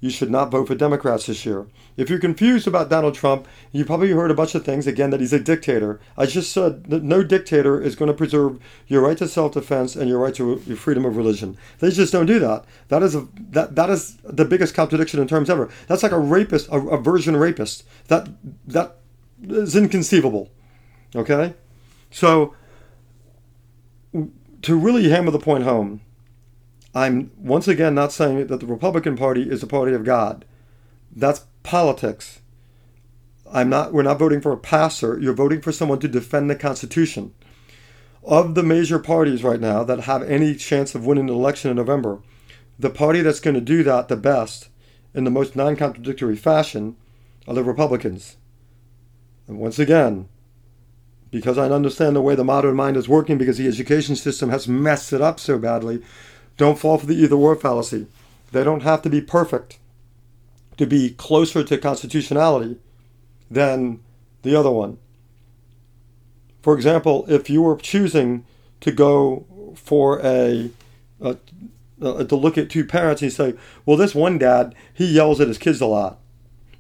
you 0.05 0.11
should 0.11 0.31
not 0.31 0.51
vote 0.51 0.67
for 0.67 0.75
Democrats 0.75 1.25
this 1.25 1.47
year. 1.47 1.67
If 1.97 2.11
you're 2.11 2.19
confused 2.19 2.67
about 2.67 2.91
Donald 2.91 3.15
Trump, 3.15 3.49
you 3.73 3.87
probably 3.87 4.11
heard 4.11 4.31
a 4.31 4.35
bunch 4.35 4.55
of 4.55 4.63
things 4.63 4.87
again 4.87 5.09
that 5.09 5.21
he's 5.21 5.33
a 5.33 5.41
dictator. 5.41 5.99
I 6.15 6.27
just 6.27 6.53
said 6.53 6.91
that 6.91 7.03
no 7.03 7.25
dictator 7.25 7.81
is 7.81 7.97
going 7.97 8.09
to 8.09 8.15
preserve 8.15 8.61
your 8.87 9.01
right 9.01 9.17
to 9.17 9.27
self-defense 9.27 9.97
and 9.97 10.07
your 10.11 10.19
right 10.19 10.35
to 10.35 10.63
your 10.67 10.77
freedom 10.77 11.07
of 11.07 11.17
religion. 11.17 11.57
They 11.79 11.91
just 11.91 12.13
don't 12.13 12.27
do 12.27 12.39
that. 12.39 12.67
That 12.89 13.03
is 13.03 13.15
a 13.15 13.27
that 13.53 13.77
that 13.77 13.89
is 13.89 14.19
the 14.25 14.45
biggest 14.45 14.75
contradiction 14.75 15.21
in 15.21 15.27
terms 15.27 15.49
ever. 15.49 15.71
That's 15.87 16.03
like 16.03 16.13
a 16.13 16.19
rapist, 16.19 16.69
a, 16.69 16.77
a 16.77 16.99
virgin 16.99 17.35
rapist. 17.35 17.85
That 18.09 18.29
that 18.67 18.99
is 19.43 19.75
inconceivable. 19.75 20.51
Okay, 21.17 21.55
so 22.11 22.55
to 24.13 24.79
really 24.79 25.09
hammer 25.09 25.31
the 25.31 25.39
point 25.39 25.65
home, 25.65 26.03
I'm 26.95 27.33
once 27.37 27.67
again 27.67 27.95
not 27.95 28.13
saying 28.13 28.47
that 28.47 28.61
the 28.61 28.67
Republican 28.67 29.17
Party 29.17 29.51
is 29.51 29.63
a 29.63 29.67
party 29.67 29.95
of 29.95 30.05
God. 30.05 30.45
That's 31.15 31.47
politics. 31.63 32.41
I'm 33.53 33.69
not 33.69 33.93
we're 33.93 34.03
not 34.03 34.19
voting 34.19 34.41
for 34.41 34.53
a 34.53 34.59
passer, 34.59 35.19
you're 35.21 35.33
voting 35.33 35.61
for 35.61 35.73
someone 35.73 35.99
to 36.01 36.09
defend 36.09 36.49
the 36.49 36.57
Constitution. 36.57 37.35
Of 38.23 38.55
the 38.55 38.63
major 38.63 38.99
parties 38.99 39.45
right 39.45 39.61
now 39.61 39.85
that 39.85 40.01
have 40.01 40.23
any 40.23 40.55
chance 40.55 40.95
of 40.95 41.05
winning 41.05 41.29
an 41.29 41.35
election 41.35 41.71
in 41.71 41.77
November, 41.77 42.21
the 42.79 42.91
party 42.91 43.21
that's 43.21 43.41
going 43.41 43.55
to 43.55 43.61
do 43.61 43.83
that 43.83 44.09
the 44.09 44.17
best 44.17 44.69
in 45.13 45.25
the 45.25 45.31
most 45.31 45.55
non-contradictory 45.55 46.37
fashion 46.37 46.97
are 47.47 47.55
the 47.55 47.63
Republicans. 47.63 48.37
And 49.47 49.59
once 49.59 49.79
again, 49.79 50.29
because 51.31 51.59
I 51.59 51.69
understand 51.69 52.17
the 52.17 52.23
way 52.23 52.35
the 52.35 52.45
modern 52.45 52.77
mind 52.77 52.97
is 52.97 53.09
working 53.09 53.37
because 53.37 53.59
the 53.59 53.69
education 53.69 54.17
system 54.17 54.51
has 54.51 54.67
messed 54.67 55.13
it 55.13 55.21
up 55.21 55.39
so 55.39 55.59
badly, 55.59 56.03
don't 56.57 56.79
fall 56.79 56.99
for 56.99 57.07
the 57.07 57.15
either 57.15 57.37
or 57.37 57.57
fallacy. 57.57 58.07
They 58.53 58.65
don't 58.65 58.83
have 58.83 59.03
to 59.03 59.11
be 59.11 59.21
perfect 59.21 59.79
to 60.77 60.87
be 60.87 61.11
closer 61.11 61.63
to 61.65 61.79
constitutionality 61.79 62.79
than 63.51 64.01
the 64.43 64.55
other 64.55 64.71
one. 64.71 64.99
For 66.63 66.75
example, 66.75 67.25
if 67.29 67.51
you 67.51 67.63
were 67.63 67.77
choosing 67.77 68.45
to 68.81 68.91
go 68.91 69.75
for 69.77 70.21
a, 70.25 70.71
a, 71.21 71.37
a, 72.01 72.25
to 72.25 72.37
look 72.37 72.57
at 72.57 72.71
two 72.71 72.85
parents 72.85 73.23
and 73.23 73.33
say, 73.33 73.55
well, 73.85 73.97
this 73.97 74.15
one 74.15 74.39
dad 74.39 74.75
he 74.93 75.07
yells 75.07 75.41
at 75.41 75.49
his 75.49 75.59
kids 75.59 75.81
a 75.81 75.87
lot, 75.87 76.19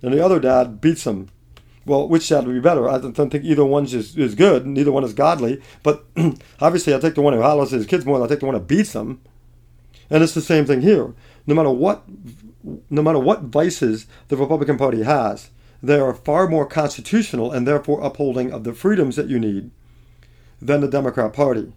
and 0.02 0.12
the 0.12 0.24
other 0.24 0.40
dad 0.40 0.80
beats 0.80 1.04
them 1.04 1.28
well, 1.86 2.08
which 2.08 2.28
dad 2.28 2.46
would 2.46 2.54
be 2.54 2.60
better? 2.60 2.88
I 2.88 2.98
don't 2.98 3.30
think 3.30 3.44
either 3.44 3.64
one 3.64 3.84
is, 3.84 4.16
is 4.16 4.34
good. 4.34 4.66
Neither 4.66 4.92
one 4.92 5.04
is 5.04 5.12
godly. 5.12 5.60
But 5.82 6.04
obviously, 6.60 6.94
I 6.94 6.98
take 6.98 7.14
the 7.14 7.22
one 7.22 7.34
who 7.34 7.42
hollers 7.42 7.72
at 7.72 7.78
his 7.78 7.86
kids 7.86 8.06
more 8.06 8.18
than 8.18 8.26
I 8.26 8.28
take 8.28 8.40
the 8.40 8.46
one 8.46 8.54
who 8.54 8.60
beats 8.60 8.92
them. 8.92 9.20
And 10.10 10.22
it's 10.22 10.34
the 10.34 10.40
same 10.40 10.66
thing 10.66 10.82
here. 10.82 11.14
No 11.46 11.54
matter 11.54 11.70
what, 11.70 12.04
no 12.90 13.02
matter 13.02 13.18
what 13.18 13.42
vices 13.42 14.06
the 14.28 14.36
Republican 14.36 14.76
Party 14.76 15.02
has, 15.02 15.50
they 15.82 15.98
are 15.98 16.14
far 16.14 16.48
more 16.48 16.66
constitutional 16.66 17.52
and 17.52 17.66
therefore 17.66 18.02
upholding 18.02 18.52
of 18.52 18.64
the 18.64 18.72
freedoms 18.72 19.16
that 19.16 19.28
you 19.28 19.38
need 19.38 19.70
than 20.60 20.80
the 20.80 20.88
Democrat 20.88 21.32
Party. 21.32 21.72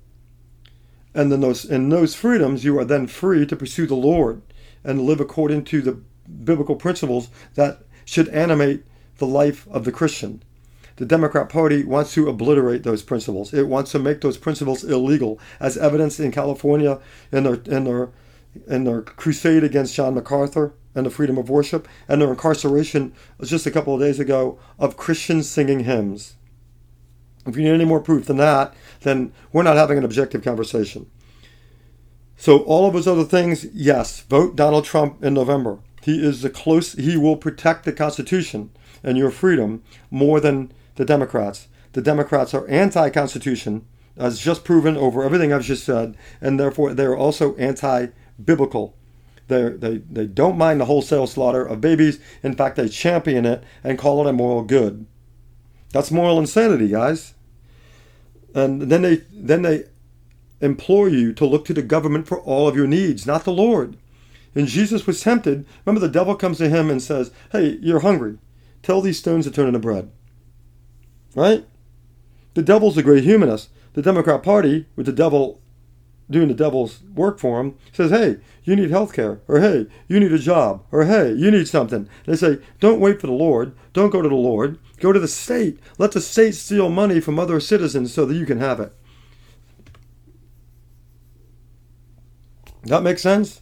And 1.13 1.31
in 1.33 1.41
those, 1.41 1.65
in 1.65 1.89
those 1.89 2.15
freedoms, 2.15 2.63
you 2.63 2.77
are 2.79 2.85
then 2.85 3.07
free 3.07 3.45
to 3.45 3.55
pursue 3.55 3.87
the 3.87 3.95
Lord 3.95 4.41
and 4.83 5.01
live 5.01 5.19
according 5.19 5.65
to 5.65 5.81
the 5.81 5.99
biblical 6.43 6.75
principles 6.75 7.29
that 7.55 7.79
should 8.05 8.29
animate 8.29 8.83
the 9.17 9.27
life 9.27 9.67
of 9.69 9.83
the 9.83 9.91
Christian. 9.91 10.43
The 10.97 11.05
Democrat 11.05 11.47
Party 11.47 11.83
wants 11.83 12.13
to 12.15 12.27
obliterate 12.27 12.83
those 12.83 13.03
principles. 13.03 13.53
It 13.53 13.67
wants 13.67 13.91
to 13.91 13.99
make 13.99 14.21
those 14.21 14.37
principles 14.37 14.83
illegal, 14.83 15.39
as 15.59 15.77
evidenced 15.77 16.19
in 16.19 16.31
California 16.31 16.99
in 17.31 17.43
their 17.43 17.61
in 17.65 17.83
their 17.85 18.09
in 18.67 18.83
their 18.83 19.03
crusade 19.03 19.63
against 19.63 19.95
John 19.95 20.15
MacArthur 20.15 20.73
and 20.95 21.05
the 21.05 21.11
freedom 21.11 21.37
of 21.37 21.49
worship, 21.49 21.87
and 22.07 22.19
their 22.19 22.31
incarceration 22.31 23.13
just 23.43 23.67
a 23.67 23.71
couple 23.71 23.93
of 23.93 23.99
days 23.99 24.19
ago 24.19 24.57
of 24.79 24.97
Christians 24.97 25.47
singing 25.47 25.81
hymns. 25.81 26.35
If 27.45 27.55
you 27.55 27.63
need 27.63 27.75
any 27.75 27.85
more 27.85 28.01
proof 28.01 28.25
than 28.25 28.37
that, 28.37 28.73
then 29.01 29.31
we're 29.53 29.63
not 29.63 29.77
having 29.77 29.99
an 29.99 30.03
objective 30.03 30.43
conversation. 30.43 31.09
So 32.35 32.59
all 32.63 32.87
of 32.87 32.93
those 32.93 33.07
other 33.07 33.23
things, 33.23 33.65
yes, 33.73 34.21
vote 34.21 34.55
Donald 34.55 34.85
Trump 34.85 35.23
in 35.23 35.35
November. 35.35 35.79
He 36.01 36.23
is 36.23 36.41
the 36.41 36.49
close. 36.49 36.93
He 36.93 37.17
will 37.17 37.37
protect 37.37 37.85
the 37.85 37.93
Constitution 37.93 38.71
and 39.03 39.17
your 39.17 39.31
freedom 39.31 39.83
more 40.09 40.39
than 40.39 40.71
the 40.97 41.05
Democrats. 41.05 41.67
The 41.93 42.01
Democrats 42.01 42.53
are 42.53 42.67
anti 42.67 43.09
Constitution, 43.09 43.85
as 44.17 44.39
just 44.39 44.65
proven 44.65 44.97
over 44.97 45.23
everything 45.23 45.53
I've 45.53 45.63
just 45.63 45.85
said, 45.85 46.17
and 46.41 46.59
therefore 46.59 46.93
they're 46.93 47.15
also 47.15 47.55
anti 47.55 48.07
biblical. 48.43 48.95
They, 49.47 49.69
they, 49.69 49.97
they 49.99 50.25
don't 50.25 50.57
mind 50.57 50.81
the 50.81 50.85
wholesale 50.85 51.25
slaughter 51.25 51.65
of 51.65 51.79
babies. 51.79 52.19
In 52.43 52.53
fact, 52.53 52.75
they 52.75 52.89
champion 52.89 53.45
it 53.45 53.63
and 53.81 53.97
call 53.97 54.25
it 54.25 54.29
a 54.29 54.33
moral 54.33 54.63
good. 54.63 55.05
That's 55.93 56.11
moral 56.11 56.37
insanity, 56.37 56.89
guys. 56.89 57.33
And 58.53 58.83
then 58.83 59.03
they 59.03 59.21
then 59.31 59.61
they 59.61 59.85
implore 60.59 61.07
you 61.07 61.31
to 61.33 61.45
look 61.45 61.63
to 61.65 61.73
the 61.73 61.81
government 61.81 62.27
for 62.27 62.41
all 62.41 62.67
of 62.67 62.75
your 62.75 62.87
needs, 62.87 63.25
not 63.25 63.45
the 63.45 63.53
Lord. 63.53 63.95
And 64.55 64.67
Jesus 64.67 65.05
was 65.05 65.21
tempted. 65.21 65.65
Remember, 65.85 66.05
the 66.05 66.11
devil 66.11 66.35
comes 66.35 66.57
to 66.57 66.67
him 66.67 66.89
and 66.89 67.01
says, 67.01 67.31
Hey, 67.51 67.77
you're 67.81 67.99
hungry. 67.99 68.39
Tell 68.81 69.01
these 69.01 69.19
stones 69.19 69.45
to 69.45 69.51
turn 69.51 69.67
into 69.67 69.79
bread. 69.79 70.11
Right? 71.35 71.65
The 72.53 72.61
devil's 72.61 72.97
a 72.97 73.03
great 73.03 73.23
humanist. 73.23 73.69
The 73.93 74.01
Democrat 74.01 74.43
Party, 74.43 74.85
with 74.95 75.05
the 75.05 75.11
devil 75.11 75.61
doing 76.29 76.49
the 76.49 76.53
devil's 76.53 77.01
work 77.15 77.39
for 77.39 77.59
him, 77.61 77.75
says, 77.93 78.11
hey, 78.11 78.37
you 78.63 78.75
need 78.75 78.89
health 78.89 79.13
care, 79.13 79.39
or 79.47 79.61
hey, 79.61 79.87
you 80.07 80.19
need 80.19 80.33
a 80.33 80.39
job, 80.39 80.83
or 80.91 81.05
hey, 81.05 81.31
you 81.31 81.49
need 81.49 81.67
something. 81.67 82.09
They 82.25 82.35
say, 82.35 82.59
don't 82.79 82.99
wait 82.99 83.21
for 83.21 83.27
the 83.27 83.33
Lord. 83.33 83.73
Don't 83.93 84.09
go 84.09 84.21
to 84.21 84.27
the 84.27 84.35
Lord. 84.35 84.77
Go 84.99 85.13
to 85.13 85.19
the 85.19 85.27
state. 85.27 85.79
Let 85.97 86.11
the 86.11 86.21
state 86.21 86.55
steal 86.55 86.89
money 86.89 87.21
from 87.21 87.39
other 87.39 87.59
citizens 87.59 88.13
so 88.13 88.25
that 88.25 88.35
you 88.35 88.45
can 88.45 88.59
have 88.59 88.79
it. 88.79 88.93
That 92.83 93.03
makes 93.03 93.21
sense? 93.21 93.61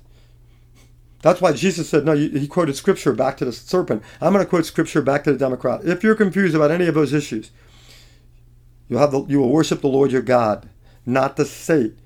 That's 1.25 1.41
why 1.41 1.53
Jesus 1.53 1.89
said, 1.89 2.05
no, 2.05 2.15
he 2.15 2.47
quoted 2.47 2.75
scripture 2.75 3.11
back 3.11 3.35
to 3.37 3.45
the 3.45 3.51
serpent. 3.51 4.03
I'm 4.21 4.31
going 4.31 4.45
to 4.45 4.47
quote 4.47 4.67
scripture 4.67 5.01
back 5.01 5.23
to 5.23 5.31
the 5.31 5.39
Democrat. 5.39 5.81
If 5.83 6.03
you're 6.03 6.13
confused 6.13 6.53
about 6.53 6.69
any 6.69 6.85
of 6.85 6.93
those 6.93 7.13
issues, 7.13 7.49
you'll 8.87 8.99
have 8.99 9.11
the, 9.11 9.25
you 9.25 9.39
will 9.39 9.49
worship 9.49 9.81
the 9.81 9.87
Lord 9.87 10.11
your 10.11 10.21
God, 10.21 10.69
not 11.03 11.35
the 11.35 11.43
state. 11.43 11.97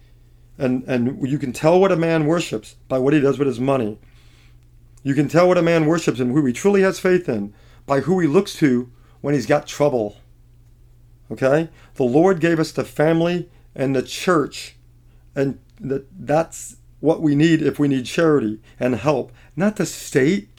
And, 0.58 0.86
and 0.86 1.27
you 1.27 1.38
can 1.38 1.51
tell 1.51 1.82
what 1.82 1.91
a 1.91 1.97
man 1.97 2.27
worships 2.27 2.77
by 2.88 2.97
what 2.97 3.12
he 3.12 3.19
does 3.19 3.38
with 3.38 3.49
his 3.49 3.60
money. 3.60 3.99
You 5.03 5.13
can 5.13 5.27
tell 5.27 5.49
what 5.49 5.58
a 5.58 5.62
man 5.62 5.86
worships 5.86 6.21
and 6.21 6.32
who 6.32 6.45
he 6.45 6.53
truly 6.53 6.84
has 6.84 6.97
faith 6.97 7.27
in 7.27 7.53
by 7.86 7.99
who 7.99 8.21
he 8.21 8.27
looks 8.27 8.53
to 8.60 8.89
when 9.19 9.34
he's 9.34 9.45
got 9.45 9.67
trouble. 9.67 10.15
Okay? 11.29 11.67
The 11.95 12.03
Lord 12.03 12.39
gave 12.39 12.58
us 12.58 12.71
the 12.71 12.86
family 12.86 13.49
and 13.75 13.93
the 13.93 14.01
church. 14.01 14.77
And 15.36 15.60
that 15.82 16.05
that's 16.17 16.77
what 16.99 17.21
we 17.21 17.35
need 17.35 17.62
if 17.62 17.79
we 17.79 17.88
need 17.88 18.05
charity 18.05 18.59
and 18.79 18.95
help, 18.95 19.31
not 19.55 19.77
the 19.77 19.85
state. 19.85 20.49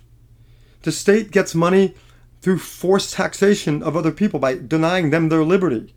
The 0.83 0.92
state 0.92 1.31
gets 1.31 1.55
money 1.55 1.94
through 2.40 2.59
forced 2.59 3.14
taxation 3.14 3.83
of 3.83 3.96
other 3.96 4.11
people 4.11 4.40
by 4.40 4.55
denying 4.55 5.11
them 5.11 5.29
their 5.29 5.44
liberty. 5.44 5.94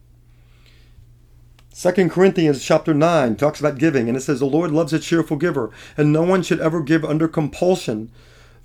2 1.75 2.09
Corinthians 2.09 2.63
chapter 2.63 2.93
9 2.93 3.35
talks 3.35 3.59
about 3.59 3.79
giving, 3.79 4.07
and 4.07 4.15
it 4.15 4.21
says, 4.21 4.39
The 4.39 4.45
Lord 4.45 4.71
loves 4.71 4.93
a 4.93 4.99
cheerful 4.99 5.37
giver, 5.37 5.71
and 5.97 6.13
no 6.13 6.21
one 6.21 6.43
should 6.43 6.59
ever 6.59 6.81
give 6.81 7.03
under 7.03 7.27
compulsion. 7.27 8.11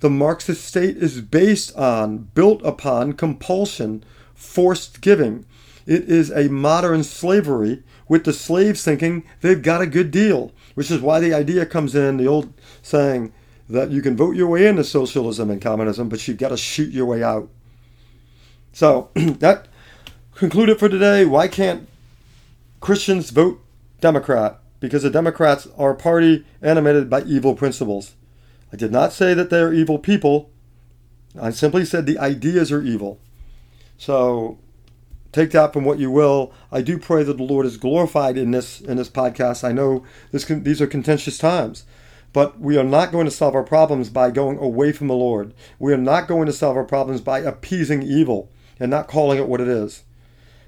The 0.01 0.09
Marxist 0.09 0.63
state 0.63 0.97
is 0.97 1.21
based 1.21 1.75
on, 1.75 2.29
built 2.35 2.61
upon 2.63 3.13
compulsion, 3.13 4.03
forced 4.35 5.01
giving. 5.01 5.45
It 5.87 6.03
is 6.03 6.29
a 6.29 6.49
modern 6.49 7.03
slavery 7.03 7.83
with 8.07 8.25
the 8.25 8.33
slaves 8.33 8.83
thinking 8.83 9.23
they've 9.41 9.61
got 9.61 9.81
a 9.81 9.87
good 9.87 10.11
deal 10.11 10.51
which 10.79 10.89
is 10.89 11.01
why 11.01 11.19
the 11.19 11.33
idea 11.33 11.65
comes 11.65 11.93
in 11.93 12.17
the 12.17 12.27
old 12.27 12.53
saying 12.81 13.33
that 13.69 13.91
you 13.91 14.01
can 14.01 14.17
vote 14.17 14.35
your 14.35 14.47
way 14.47 14.65
into 14.65 14.83
socialism 14.83 15.51
and 15.51 15.61
communism, 15.61 16.09
but 16.09 16.27
you've 16.27 16.37
got 16.37 16.49
to 16.49 16.57
shoot 16.57 16.91
your 16.91 17.05
way 17.05 17.21
out. 17.21 17.49
So 18.73 19.11
that 19.15 19.67
conclude 20.33 20.69
it 20.69 20.79
for 20.79 20.89
today. 20.89 21.25
Why 21.25 21.47
can't 21.47 21.87
Christians 22.79 23.29
vote 23.29 23.61
Democrat? 24.01 24.59
because 24.79 25.03
the 25.03 25.09
Democrats 25.09 25.67
are 25.77 25.91
a 25.91 25.95
party 25.95 26.45
animated 26.61 27.09
by 27.09 27.21
evil 27.23 27.55
principles. 27.55 28.15
I 28.71 28.77
did 28.77 28.91
not 28.91 29.13
say 29.13 29.33
that 29.33 29.49
they're 29.49 29.73
evil 29.73 29.99
people. 29.99 30.51
I 31.39 31.49
simply 31.51 31.85
said 31.85 32.05
the 32.05 32.19
ideas 32.19 32.71
are 32.71 32.81
evil. 32.81 33.19
So 33.97 34.57
take 35.31 35.51
that 35.51 35.73
from 35.73 35.85
what 35.85 35.99
you 35.99 36.11
will. 36.11 36.53
I 36.71 36.81
do 36.81 36.97
pray 36.97 37.23
that 37.23 37.37
the 37.37 37.43
Lord 37.43 37.65
is 37.65 37.77
glorified 37.77 38.37
in 38.37 38.51
this 38.51 38.81
in 38.81 38.97
this 38.97 39.09
podcast. 39.09 39.63
I 39.63 39.71
know 39.71 40.05
this 40.31 40.45
can, 40.45 40.63
these 40.63 40.81
are 40.81 40.87
contentious 40.87 41.37
times, 41.37 41.83
but 42.33 42.59
we 42.59 42.77
are 42.77 42.83
not 42.83 43.11
going 43.11 43.25
to 43.25 43.31
solve 43.31 43.55
our 43.55 43.63
problems 43.63 44.09
by 44.09 44.31
going 44.31 44.57
away 44.57 44.91
from 44.91 45.07
the 45.07 45.15
Lord. 45.15 45.53
We 45.77 45.93
are 45.93 45.97
not 45.97 46.27
going 46.27 46.45
to 46.47 46.53
solve 46.53 46.77
our 46.77 46.83
problems 46.83 47.21
by 47.21 47.39
appeasing 47.39 48.03
evil 48.03 48.51
and 48.79 48.89
not 48.89 49.07
calling 49.07 49.37
it 49.37 49.47
what 49.47 49.61
it 49.61 49.67
is. 49.67 50.03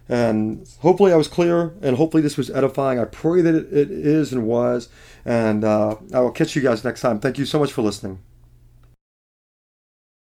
And 0.10 0.68
hopefully 0.80 1.14
I 1.14 1.16
was 1.16 1.30
clear, 1.30 1.74
and 1.82 1.96
hopefully 1.96 2.22
this 2.22 2.36
was 2.36 2.50
edifying. 2.50 3.00
I 3.00 3.06
pray 3.06 3.42
that 3.42 3.56
it, 3.56 3.72
it 3.72 3.92
is 3.92 4.34
and 4.34 4.46
was. 4.46 4.90
And 5.24 5.64
uh, 5.64 5.96
I 6.14 6.20
will 6.20 6.32
catch 6.32 6.54
you 6.54 6.62
guys 6.62 6.84
next 6.84 7.00
time. 7.00 7.20
Thank 7.20 7.38
you 7.38 7.46
so 7.46 7.60
much 7.60 7.72
for 7.72 7.82
listening. 7.82 8.20